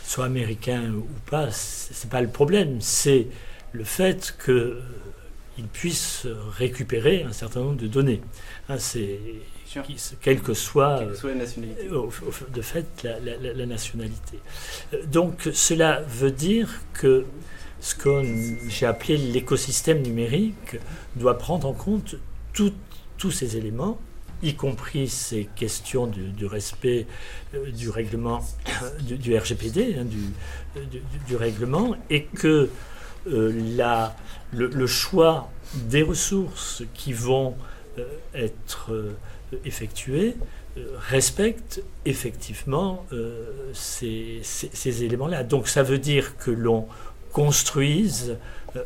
[0.06, 3.28] soit américain ou pas, c'est pas le problème, c'est
[3.74, 4.82] le fait qu'il euh,
[5.74, 6.26] puisse
[6.58, 8.22] récupérer un certain nombre de données.
[8.70, 9.20] Hein, c'est
[10.22, 11.90] quelle que soit, la nationalité.
[12.54, 14.40] de fait la, nationalité.
[14.94, 17.26] Euh, donc cela veut dire que
[17.80, 18.24] ce que
[18.68, 20.78] j'ai appelé l'écosystème numérique
[21.16, 22.16] doit prendre en compte
[22.54, 24.00] tous ces éléments
[24.44, 27.08] y compris ces questions du, respect
[27.54, 28.42] euh, du règlement
[29.02, 30.06] du, RGPD, hein,
[31.28, 32.70] du, règlement, et que
[33.28, 34.16] euh, la,
[34.54, 37.56] le, choix des ressources qui vont
[37.98, 38.92] euh, être
[39.66, 40.36] effectuées
[41.10, 43.06] respecte effectivement
[43.74, 45.44] ces, ces éléments-là.
[45.44, 46.88] Donc ça veut dire que l'on
[47.32, 48.38] construise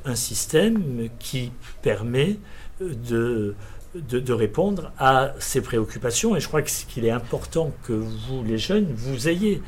[0.05, 1.51] un système qui
[1.81, 2.37] permet
[2.79, 3.55] de
[3.95, 6.35] de, répondre à ces préoccupations.
[6.35, 9.61] Et je crois qu'il est important que vous, les jeunes, vous ayez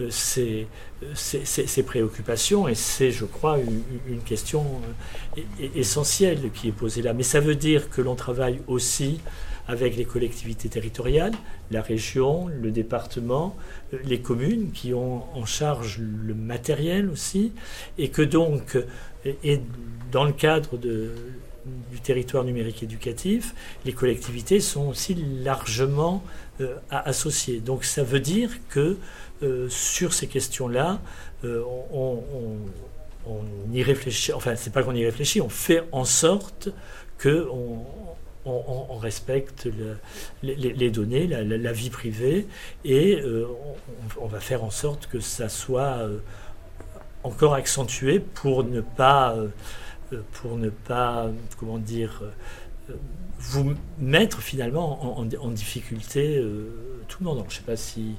[0.00, 0.66] euh, ces,
[1.14, 2.68] ces, préoccupations.
[2.68, 3.58] Et c'est, je crois,
[4.08, 4.64] une, question
[5.38, 7.12] euh, essentielle qui est posée là.
[7.12, 9.20] Mais ça veut dire que l'on travaille aussi
[9.68, 11.34] avec les collectivités territoriales,
[11.70, 13.56] la région, le département,
[14.04, 17.52] les communes qui ont en charge le matériel aussi,
[17.98, 18.78] et que donc,
[19.42, 19.60] et
[20.12, 23.54] dans le cadre du territoire numérique éducatif,
[23.84, 26.22] les collectivités sont aussi largement
[26.60, 27.60] euh, associées.
[27.60, 28.96] Donc ça veut dire que
[29.42, 31.00] euh, sur ces questions-là,
[31.44, 31.62] euh,
[31.92, 32.22] on,
[33.72, 36.68] y réfléchit, enfin c'est pas qu'on y réfléchit, on fait en sorte
[37.18, 37.48] que
[38.46, 39.68] on, respecte
[40.42, 42.46] les, données, la, vie privée,
[42.84, 43.22] et
[44.20, 46.08] on, va faire en sorte que ça soit
[47.22, 49.36] encore accentué pour ne pas
[50.12, 51.28] euh, pour ne pas,
[51.58, 52.22] comment dire,
[52.90, 52.94] euh,
[53.38, 57.44] vous mettre finalement en, difficulté euh, tout le monde.
[57.48, 58.14] je ne sais pas si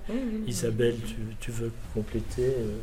[0.48, 0.96] Isabelle,
[1.40, 2.78] tu, veux compléter euh,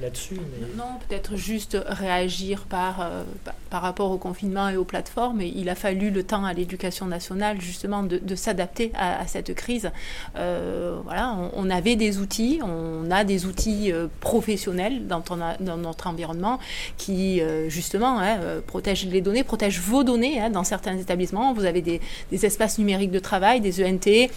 [0.00, 0.36] là-dessus.
[0.76, 3.24] Non, peut-être juste réagir par, euh,
[3.70, 5.40] par rapport au confinement et aux plateformes.
[5.40, 9.90] il a fallu le temps à l'éducation nationale justement de, s'adapter à, cette crise.
[10.34, 15.22] voilà, on, avait des outils, on a des outils professionnels dans,
[15.60, 16.58] dans, notre environnement
[16.96, 21.52] qui justement hein, protègent les données, protègent vos données hein, dans certains établissements.
[21.54, 24.30] Vous avez des, des, espaces numériques de travail, des ENT,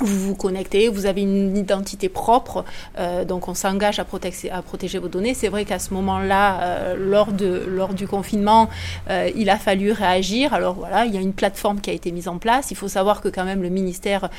[0.00, 2.64] vous vous connectez, vous avez une identité propre,
[2.98, 5.34] euh, donc on s'engage à, protéger vos données.
[5.34, 8.68] C'est vrai qu'à ce moment-là, euh, lors, du confinement,
[9.10, 10.54] euh, il a fallu réagir.
[10.54, 12.70] Alors voilà, il y a une plateforme qui a été mise en place.
[12.70, 14.30] Il faut savoir que quand même le ministère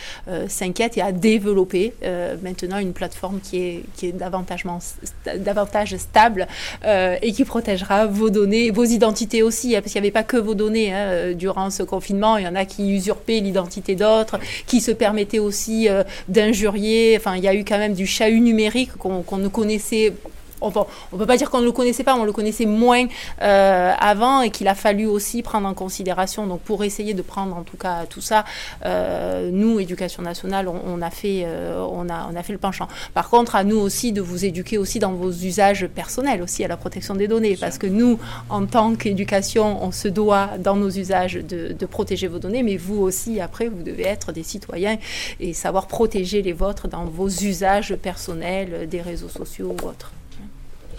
[0.48, 1.94] s'inquiète et a développé
[2.42, 6.48] maintenant une plateforme qui est, davantage stable
[6.86, 10.38] et qui protégera vos données, vos identités aussi, hein, parce qu'il n'y avait pas que
[10.38, 12.38] vos données hein, durant ce confinement.
[12.38, 17.16] Il y en a qui usurpaient l'identité d'autres, qui se permettaient aussi euh, d'injurier.
[17.18, 20.14] Enfin, il y a eu quand même du chahut numérique qu'on ne connaissait
[20.62, 23.06] on ne peut pas dire qu'on ne le connaissait pas, on le connaissait moins
[23.42, 26.48] euh, avant et qu'il a fallu aussi prendre en considération.
[26.48, 28.46] Donc pour essayer de prendre en tout cas tout ça,
[28.86, 32.88] euh, nous, Éducation nationale, on, a fait, euh, on, a, on a fait le penchant.
[33.14, 36.68] Par contre, à nous aussi de vous éduquer aussi dans vos usages personnels, aussi à
[36.68, 40.90] la protection des données, parce que nous, en tant qu'éducation, on se doit dans nos
[40.90, 44.98] usages de, de protéger vos données, mais vous aussi, après, vous devez être des citoyens
[45.40, 50.15] et savoir protéger les vôtres dans vos usages personnels des réseaux sociaux ou autres.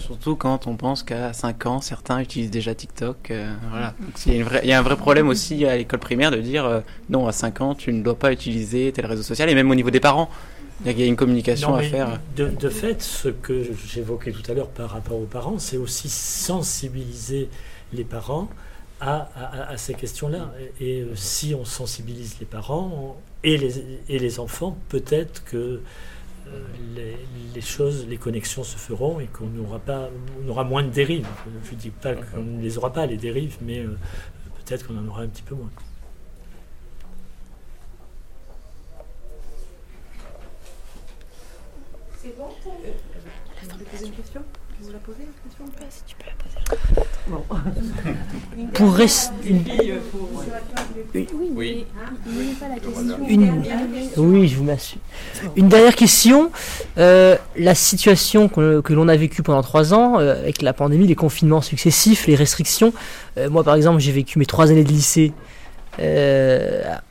[0.07, 3.32] Surtout quand on pense qu'à 5 ans, certains utilisent déjà TikTok.
[3.32, 3.92] Euh, voilà.
[4.26, 6.80] il, y a un vrai problème aussi à l'école primaire de dire euh,
[7.11, 9.74] non, à 5 ans, tu ne dois pas utiliser tel réseau social, et même au
[9.74, 10.30] niveau des parents.
[10.84, 12.20] Il y a une communication à faire.
[12.36, 17.48] De, fait, ce que j'évoquais tout à l'heure par rapport aux parents, c'est aussi sensibiliser
[17.92, 18.48] les parents
[19.00, 19.28] à,
[19.76, 20.52] ces questions-là.
[20.80, 25.80] Et, euh, si on sensibilise les parents et les, et les enfants, peut-être que
[27.55, 30.09] les, choses, les connexions se feront et qu'on n'aura pas,
[30.42, 31.26] on aura moins de dérives.
[31.64, 33.99] Je ne dis pas qu'on ne les aura pas les dérives, mais euh,
[34.64, 35.70] peut-être qu'on en aura un petit peu moins.
[42.18, 44.42] C'est bon euh, poser une question?
[44.81, 47.07] Vous la posez la question Si tu peux la poser.
[47.29, 47.43] Bon.
[48.74, 49.64] pour rester une...
[51.55, 51.87] Oui,
[53.29, 53.62] Une...
[54.18, 54.99] oui, je vous m'assure.
[55.57, 56.51] Une dernière question.
[56.99, 61.14] Euh, la situation que, l'on a vécue pendant trois ans, euh, avec la pandémie, les
[61.14, 62.93] confinements successifs, les restrictions.
[63.39, 65.33] Euh, moi, par exemple, j'ai vécu mes trois années de lycée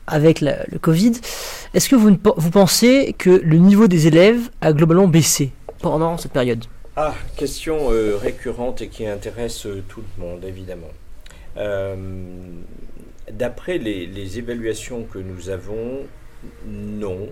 [0.06, 1.12] avec le Covid.
[1.74, 5.50] Est-ce que vous, vous pensez que le niveau des élèves a globalement baissé
[5.80, 6.64] pendant cette période?
[6.98, 10.90] Ah, question euh, récurrente et qui intéresse euh, tout le monde, évidemment.
[11.58, 11.94] Euh,
[13.30, 16.06] d'après les, évaluations que nous avons,
[16.66, 17.28] non.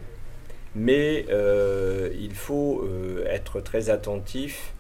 [0.75, 1.25] Mais
[2.19, 2.85] il faut
[3.27, 4.73] être très attentif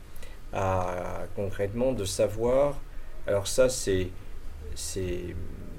[0.52, 2.80] à concrètement de savoir.
[3.26, 4.08] Alors ça, c'est,
[4.96, 5.34] il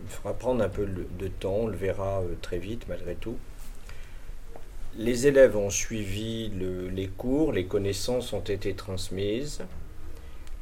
[0.07, 3.37] faudra prendre un peu de temps, on le verra très vite malgré tout.
[4.97, 9.61] Les élèves ont suivi les cours, les connaissances ont été transmises.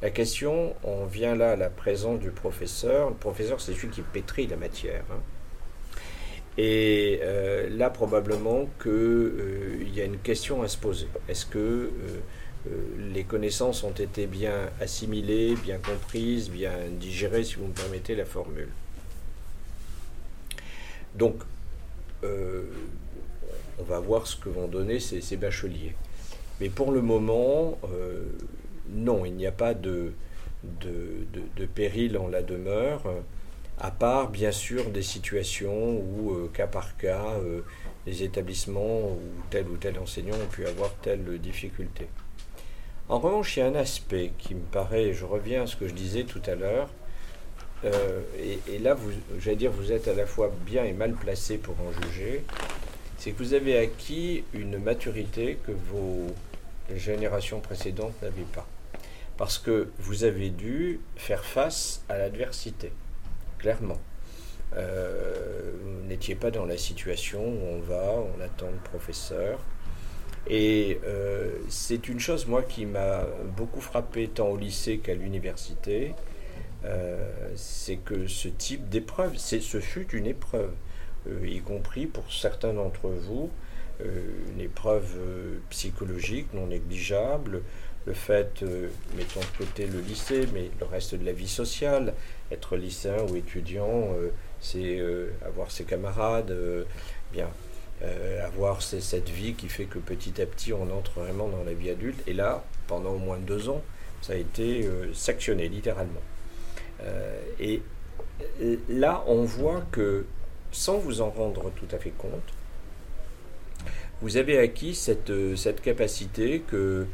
[0.02, 3.10] La question, on vient là à la présence du professeur.
[3.10, 5.04] Le professeur, c'est celui qui pétrit la matière.
[5.10, 5.20] Hein.
[6.56, 11.08] Et euh, là, probablement qu'il euh, y a une question à se poser.
[11.28, 12.70] Est-ce que euh,
[13.12, 18.24] les connaissances ont été bien assimilées, bien comprises, bien digérées, si vous me permettez la
[18.24, 18.68] formule?
[21.14, 21.36] Donc,
[23.78, 25.94] on va voir ce que vont donner ces, bacheliers.
[26.60, 28.24] Mais pour le moment, euh,
[28.88, 30.12] non, il n'y a pas de,
[31.74, 33.02] péril en la demeure,
[33.78, 37.62] à part bien sûr des situations où, euh, cas par cas, euh,
[38.06, 39.20] les établissements ou
[39.50, 42.06] tel ou tel enseignant ont pu avoir telle difficulté.
[43.08, 45.88] En revanche, il y a un aspect qui me paraît, je reviens à ce que
[45.88, 46.88] je disais tout à l'heure,
[48.38, 48.96] et, et, là,
[49.38, 52.42] j'allais dire, vous êtes à la fois bien et mal placé pour en juger,
[53.24, 56.26] c'est que vous avez acquis une maturité que vos
[56.94, 58.68] générations précédentes n'avaient pas.
[59.38, 62.92] Parce que vous avez dû faire face à l'adversité,
[63.56, 63.96] clairement.
[64.76, 69.58] Euh, vous n'étiez pas dans la situation où on va, on attend le professeur.
[70.46, 73.24] Et euh, c'est une chose, moi, qui m'a
[73.56, 76.12] beaucoup frappé tant au lycée qu'à l'université,
[76.84, 80.72] euh, c'est que ce type d'épreuve, ce fut une épreuve.
[81.26, 83.50] Euh, y compris pour certains d'entre vous,
[84.00, 84.04] euh,
[84.52, 87.62] une épreuve euh, psychologique non négligeable,
[88.06, 88.62] le fait,
[89.16, 92.12] mettons de côté le lycée, mais le reste de la vie sociale,
[92.52, 94.10] être lycéen ou étudiant,
[94.60, 95.02] c'est
[95.42, 96.54] avoir ses camarades,
[97.32, 97.48] bien,
[98.44, 101.88] avoir cette vie qui fait que petit à petit on entre vraiment dans la vie
[101.88, 102.22] adulte.
[102.26, 103.80] Et là, pendant au moins deux ans,
[104.20, 106.20] ça a été sanctionné littéralement.
[107.58, 107.80] et
[108.90, 110.26] là, on voit que
[110.74, 112.52] sans vous en rendre tout à fait compte,
[114.20, 117.06] vous avez acquis cette, euh, cette capacité que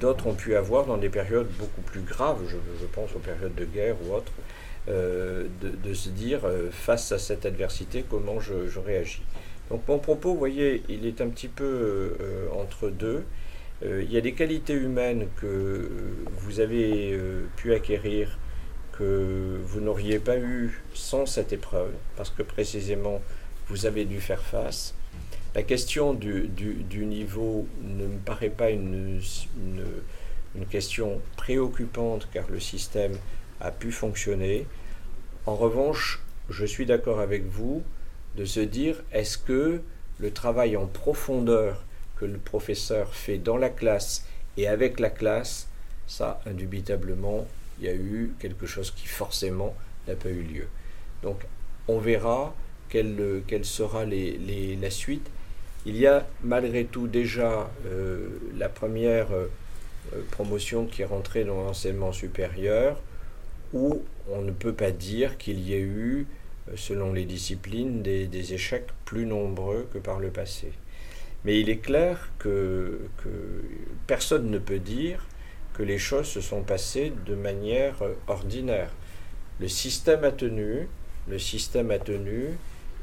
[0.00, 3.64] d'autres ont pu avoir dans des périodes beaucoup plus graves, je, pense aux périodes de
[3.64, 4.32] guerre ou autres,
[4.88, 9.22] euh, de, se dire euh, face à cette adversité comment je, réagis.
[9.70, 12.16] Donc mon propos, vous voyez, il est un petit peu
[12.52, 13.24] entre deux.
[13.82, 15.90] il y a des qualités humaines que
[16.38, 17.18] vous avez
[17.56, 18.38] pu acquérir
[18.98, 23.20] que vous n'auriez pas eu sans cette épreuve, parce que précisément
[23.68, 24.94] vous avez dû faire face.
[25.54, 26.50] La question du,
[26.92, 29.20] niveau ne me paraît pas une,
[30.54, 33.16] une, question préoccupante car le système
[33.60, 34.66] a pu fonctionner.
[35.46, 37.82] En revanche, je suis d'accord avec vous
[38.36, 39.80] de se dire est-ce que
[40.18, 41.84] le travail en profondeur
[42.16, 44.26] que le professeur fait dans la classe
[44.56, 45.68] et avec la classe,
[46.06, 47.46] ça, indubitablement,
[47.78, 49.74] il y a eu quelque chose qui forcément
[50.08, 50.68] n'a pas eu lieu.
[51.22, 51.46] Donc
[51.88, 52.54] on verra
[52.88, 55.28] quelle, sera la suite.
[55.84, 59.48] Il y a malgré tout déjà euh, la première euh,
[60.30, 63.00] promotion qui est rentrée dans l'enseignement supérieur
[63.72, 66.26] où on ne peut pas dire qu'il y ait eu,
[66.68, 70.72] euh, selon les disciplines, des, des, échecs plus nombreux que par le passé.
[71.44, 73.28] Mais il est clair que, que
[74.06, 75.24] personne ne peut dire
[75.76, 78.90] que les choses se sont passées de manière euh, ordinaire.
[79.60, 80.88] Le système a tenu,
[81.28, 82.48] le système a tenu,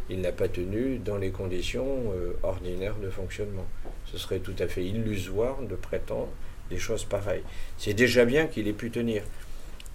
[0.10, 3.66] il n'a pas tenu dans les conditions euh, ordinaires de fonctionnement.
[4.12, 6.30] Ce serait tout à fait illusoire de prétendre
[6.70, 7.44] des choses pareilles.
[7.78, 9.24] C'est déjà bien qu'il ait pu tenir.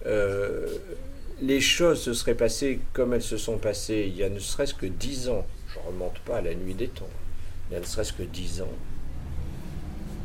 [0.07, 0.69] Euh,
[1.41, 4.75] les choses se seraient passées comme elles se sont passées il y a ne serait-ce
[4.75, 5.45] que dix ans.
[5.69, 7.11] Je ne remonte pas à la nuit des temps.
[7.69, 8.73] Il y a ne serait-ce que dix ans.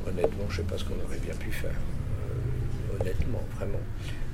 [0.07, 1.75] Honnêtement, je ne sais pas ce qu'on aurait bien pu faire
[3.03, 3.79] honnêtement, vraiment.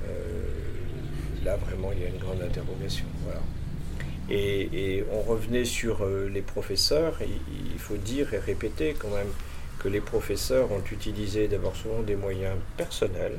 [0.08, 3.06] Euh, là, vraiment, il y a une grande interrogation.
[4.30, 7.18] Et, on revenait sur euh, les professeurs.
[7.22, 9.32] il faut dire et répéter quand même
[9.80, 13.38] que les professeurs ont utilisé d'abord souvent des moyens personnels,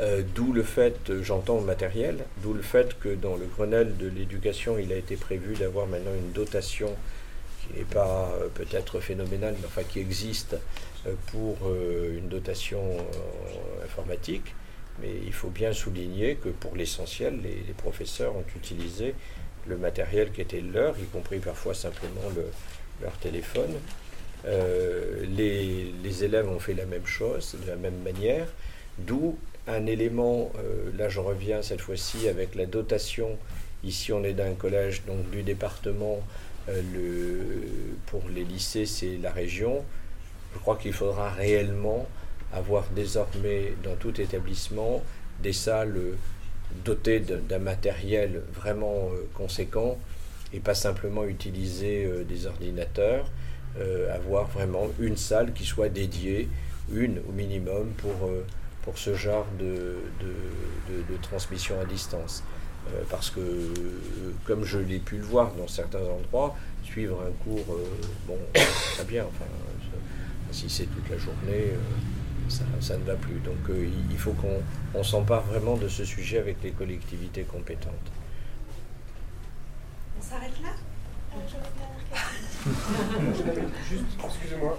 [0.00, 4.78] euh, d'où le fait, j'entends matériel, d'où le fait que dans le Grenelle de l'éducation,
[4.78, 6.90] il a été prévu d'avoir maintenant une dotation
[7.60, 10.56] qui n'est pas peut-être phénoménale, mais enfin qui existe
[11.26, 14.54] pour euh, une dotation euh, informatique,
[15.00, 19.14] mais il faut bien souligner que pour l'essentiel, les, professeurs ont utilisé
[19.66, 22.22] le matériel qui était leur, y compris parfois simplement
[23.02, 23.72] leur téléphone.
[24.46, 28.46] Euh, les, élèves ont fait la même chose, de la même manière,
[28.98, 29.36] d'où
[29.66, 30.52] un élément,
[30.96, 33.38] là je reviens cette fois-ci avec la dotation,
[33.82, 36.22] ici on est d'un collège donc du département,
[36.68, 37.40] le,
[38.06, 39.82] pour les lycées c'est la région,
[40.54, 42.06] je crois qu'il faudra réellement
[42.52, 45.02] avoir désormais dans tout établissement
[45.42, 46.16] des salles
[46.84, 49.98] dotées d'un matériel vraiment euh, conséquent
[50.52, 53.30] et pas simplement utiliser euh, des ordinateurs,
[53.78, 56.48] euh, avoir vraiment une salle qui soit dédiée,
[56.92, 58.30] une au minimum, pour,
[58.82, 62.44] pour ce genre de, de, transmission à distance.
[63.08, 63.40] parce que,
[64.44, 67.78] comme je l'ai pu le voir dans certains endroits, suivre un cours,
[68.28, 69.46] bon, très bien, enfin,
[70.54, 71.78] si c'est toute la journée, euh,
[72.80, 73.40] ça, ne va plus.
[73.40, 77.92] Donc euh, il faut qu'on s'empare vraiment de ce sujet avec les collectivités compétentes.
[80.18, 80.70] On s'arrête là?
[83.90, 84.78] Juste, excusez-moi,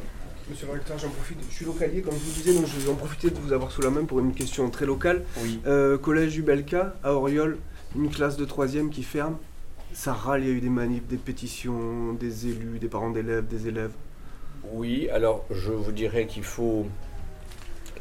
[0.49, 1.37] monsieur le recteur, j'en profite.
[1.49, 3.71] Je suis localier, comme je vous disais, donc je vais en profiter de vous avoir
[3.71, 5.25] sous la main pour une question très locale.
[5.43, 5.59] Oui.
[5.67, 7.57] Euh, collège Ubelka, à Oriol,
[7.97, 9.35] une classe de troisième qui ferme.
[9.91, 13.47] Ça râle, il y a eu des manifs, des pétitions, des élus, des parents d'élèves,
[13.47, 13.91] des élèves.
[14.73, 16.85] Oui, alors je vous dirais qu'il faut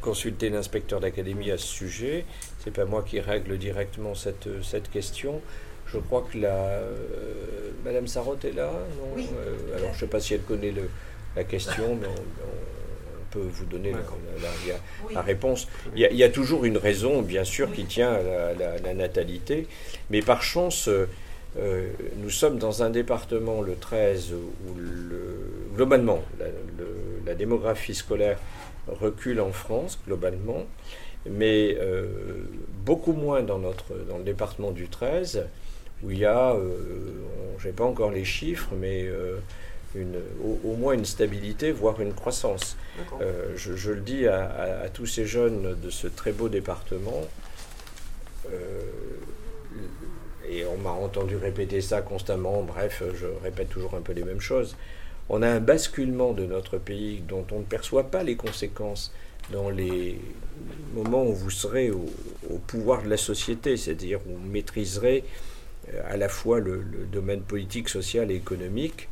[0.01, 2.25] consulter l'inspecteur d'académie à ce sujet.
[2.59, 5.41] C'est pas moi qui règle directement cette, cette question.
[5.87, 8.71] Je crois que la euh, Madame Sarotte est là.
[8.97, 10.89] Non euh, alors je ne sais pas si elle connaît le,
[11.35, 13.91] la question, mais on, peut vous donner
[15.13, 15.67] la, réponse.
[15.93, 19.67] Il y, a, toujours une raison, bien sûr, qui tient à la, natalité,
[20.09, 20.87] mais par chance.
[20.87, 21.07] Euh,
[22.17, 25.37] nous sommes dans un département, le 13, où le,
[25.75, 26.23] globalement,
[27.25, 28.39] la, démographie scolaire
[28.87, 30.65] recule en France, globalement,
[31.29, 32.05] mais euh,
[32.85, 35.45] beaucoup moins dans, notre, dans le département du 13,
[36.03, 36.77] où il y a, euh,
[37.57, 39.09] je n'ai pas encore les chiffres, mais
[39.95, 40.19] une,
[40.63, 42.77] au, moins une stabilité, voire une croissance.
[43.55, 47.21] Je, le dis à, à, tous ces jeunes de ce très beau département
[50.49, 54.41] et on m'a entendu répéter ça constamment, bref, je répète toujours un peu les mêmes
[54.41, 54.75] choses.
[55.29, 59.11] On a un basculement de notre pays dont on ne perçoit pas les conséquences
[59.51, 60.19] dans les
[60.93, 62.05] moments où vous serez au,
[62.67, 65.23] pouvoir de la société, c'est-à-dire où vous maîtriserez
[65.93, 69.09] euh, à la fois le, domaine politique, social et économique.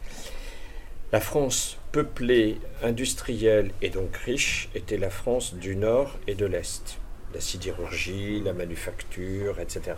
[1.11, 6.97] La France peuplée, industrielle et donc riche était la France du Nord et de l'Est.
[7.33, 9.93] La sidérurgie, la manufacture, etc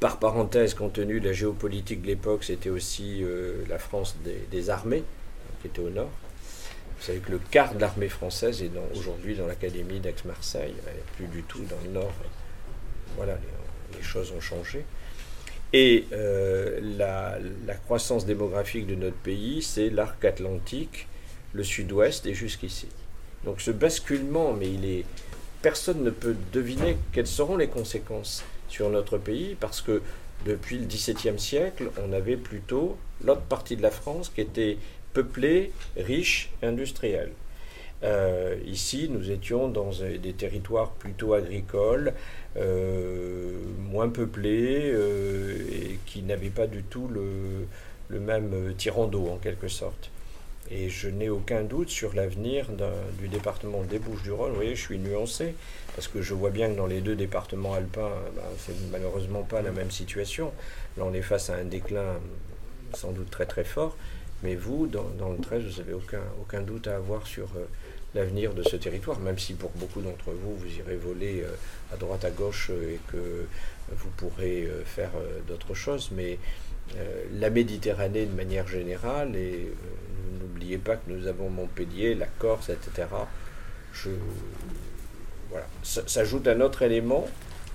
[0.00, 3.24] par parenthèse, compte tenu de la géopolitique de l'époque, c'était aussi
[3.68, 4.16] la France
[4.50, 5.04] des, armées,
[5.60, 6.10] qui était au nord.
[6.98, 10.74] Vous savez que le quart de l'armée française est aujourd'hui dans l'académie d'Aix-Marseille,
[11.16, 12.12] plus du tout dans le nord.
[13.16, 13.38] Voilà,
[13.96, 14.84] les choses ont changé.
[15.72, 21.06] Et euh, la, croissance démographique de notre pays, c'est l'arc atlantique,
[21.52, 22.88] le sud-ouest et jusqu'ici.
[23.44, 25.04] Donc ce basculement, mais il est,
[25.62, 30.02] personne ne peut deviner quelles seront les conséquences sur notre pays, parce que
[30.44, 34.78] depuis le XVIIe siècle, on avait plutôt l'autre partie de la France qui était
[35.12, 37.32] peuplée, riche, industrielle.
[38.02, 42.12] Euh, ici, nous étions dans des territoires plutôt agricoles,
[42.56, 43.58] euh,
[43.90, 49.68] moins peuplés euh, et qui n'avaient pas du tout le, même tirant d'eau en quelque
[49.68, 50.10] sorte.
[50.70, 52.66] Et je n'ai aucun doute sur l'avenir
[53.18, 54.50] du département des Bouches-du-Rhône.
[54.50, 55.54] Vous voyez, je suis nuancé,
[55.96, 59.62] parce que je vois bien que dans les deux départements alpins, ben, c'est malheureusement pas
[59.62, 60.52] la même situation.
[60.96, 62.20] Là, on est face à un déclin
[62.94, 63.96] sans doute très très fort.
[64.42, 67.48] Mais vous, dans, le 13, vous n'avez aucun, aucun doute à avoir sur
[68.16, 71.50] l'avenir de ce territoire, même si pour beaucoup d'entre vous, vous irez voler euh,
[71.92, 73.46] à droite, à gauche euh, et que
[73.92, 75.10] vous pourrez euh, faire
[75.46, 76.10] d'autres choses.
[76.12, 76.38] Mais
[77.34, 79.72] la Méditerranée de manière générale, et
[80.40, 83.08] n'oubliez pas que nous avons Montpellier, la Corse, etc.
[83.92, 84.10] Je,
[85.82, 87.26] Ça s'ajoute un autre élément,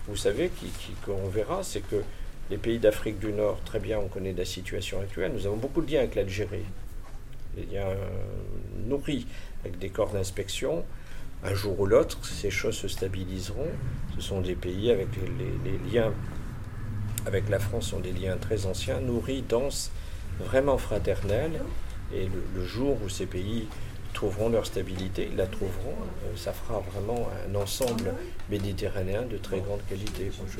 [0.08, 0.52] vous savez,
[1.06, 2.04] qu'on verra, c'est que
[2.50, 5.82] les pays d'Afrique du Nord, très bien, on connaît la situation actuelle, nous avons beaucoup
[5.82, 6.66] de liens avec l'Algérie,
[7.56, 7.94] des liens
[8.88, 9.26] nourris
[9.64, 10.84] avec des corps d'inspection.
[11.44, 13.70] Un jour ou l'autre, ces choses se stabiliseront.
[14.16, 16.14] Ce sont des pays avec les, liens
[17.26, 19.92] avec la France sont des liens très anciens, nourris, denses,
[20.40, 21.62] vraiment fraternels.
[22.14, 23.68] Et le, jour où ces pays
[24.12, 25.96] trouveront leur stabilité, ils la trouveront,
[26.26, 28.14] euh, ça fera vraiment un ensemble
[28.50, 30.32] méditerranéen de très grande qualité.
[30.48, 30.60] je,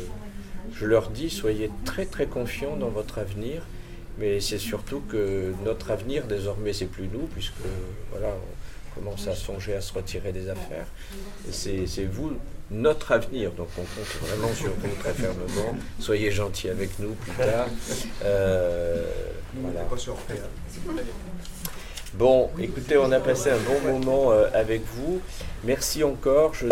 [0.74, 3.64] je leur dis, soyez très très confiants dans votre avenir,
[4.18, 7.54] mais c'est surtout que notre avenir désormais c'est plus nous, puisque
[8.12, 8.34] voilà,
[8.96, 10.88] commence à songer à se retirer des affaires.
[11.50, 12.34] C'est vous,
[12.70, 13.52] notre avenir.
[13.52, 15.78] Donc on compte vraiment sur vous très fermement.
[16.00, 17.68] Soyez gentils avec nous plus tard.
[18.24, 19.06] Euh,
[19.56, 19.82] voilà.
[22.14, 25.22] Bon, écoutez, on a passé un bon moment euh, avec vous.
[25.64, 26.54] Merci encore.
[26.54, 26.68] Je,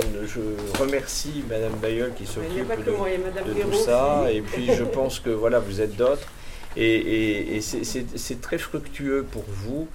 [0.80, 4.26] remercie Madame Bayeul qui s'occupe de, tout ça.
[4.32, 6.28] Et puis je pense que voilà, vous êtes d'autres.
[6.76, 9.88] Et, et c'est très fructueux pour vous.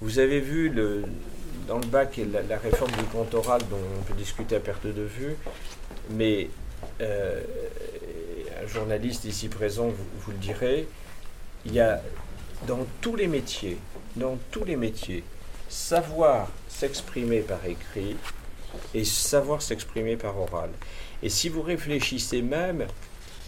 [0.00, 1.02] Vous avez vu le,
[1.68, 4.86] dans le bac, la, la réforme du compte oral dont on peut discuter à perte
[4.86, 5.36] de vue,
[6.10, 6.48] mais
[7.00, 7.40] euh,
[8.62, 10.88] un journaliste ici présent vous, vous, le direz,
[11.66, 12.00] il y a
[12.66, 13.76] dans tous les métiers,
[14.18, 15.24] dans tous les métiers,
[15.68, 18.16] savoir s'exprimer par écrit
[18.94, 20.70] et savoir s'exprimer par oral.
[21.22, 22.86] Et si vous réfléchissez même,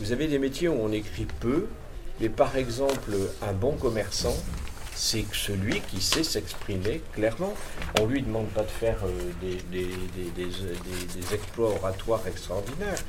[0.01, 1.67] vous avez des métiers où on écrit peu,
[2.21, 3.13] mais par exemple
[3.43, 4.37] un bon commerçant,
[4.95, 7.55] c'est celui qui sait s'exprimer clairement.
[7.99, 9.85] On ne lui demande pas de faire euh, des,
[10.37, 13.03] des, exploits oratoires extraordinaires,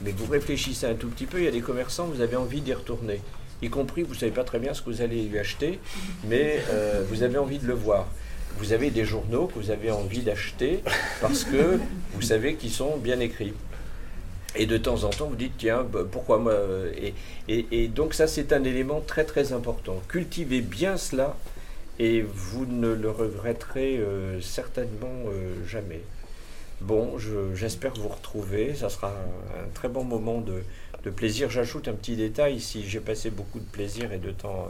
[0.00, 2.60] mais vous réfléchissez un tout petit peu, il y a des commerçants, vous avez envie
[2.60, 3.20] d'y retourner.
[3.60, 5.80] Y compris, vous ne savez pas très bien ce que vous allez lui acheter,
[6.24, 8.06] mais euh, vous avez envie de le voir.
[8.58, 10.80] Vous avez des journaux que vous avez envie d'acheter
[11.20, 11.78] parce que
[12.14, 13.52] vous savez qu'ils sont bien écrits.
[14.56, 16.92] Et de temps en temps, vous dites, tiens, bah, pourquoi moi euh,
[17.48, 20.00] et, donc ça, c'est un élément très très important.
[20.08, 21.36] Cultivez bien cela
[21.98, 25.24] et vous ne le regretterez euh, certainement
[25.66, 26.02] jamais.
[26.80, 27.16] Bon,
[27.54, 28.74] j'espère vous retrouver.
[28.74, 30.62] Ça sera un, très bon moment de,
[31.04, 31.50] de plaisir.
[31.50, 32.60] J'ajoute un petit détail.
[32.60, 34.68] Si j'ai passé beaucoup de plaisir et de temps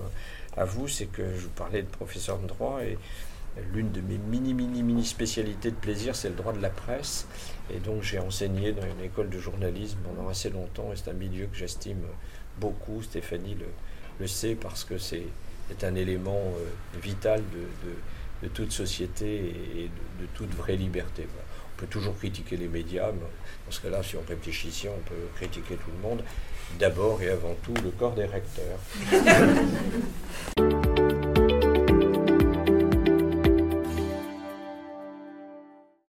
[0.57, 2.99] à vous, c'est que je vous parlais de professeur de droit et
[3.73, 7.27] l'une de mes mini, mini, mini spécialités de plaisir, c'est le droit de la presse.
[7.75, 11.15] Et donc j'ai enseigné dans une école de journalisme pendant assez longtemps et c'est un
[11.15, 12.03] milieu que j'estime
[12.59, 13.03] beaucoup.
[13.03, 13.57] Stéphanie
[14.21, 15.25] le, sait parce que c'est
[15.83, 17.43] un élément euh, vital
[18.43, 21.27] de, toute société et de, toute vraie liberté.
[21.27, 23.13] On peut toujours critiquer les médias,
[23.69, 26.23] dans ce cas-là, si on réfléchit on peut critiquer tout le monde.
[26.79, 28.79] D'abord et avant tout, le corps des recteurs.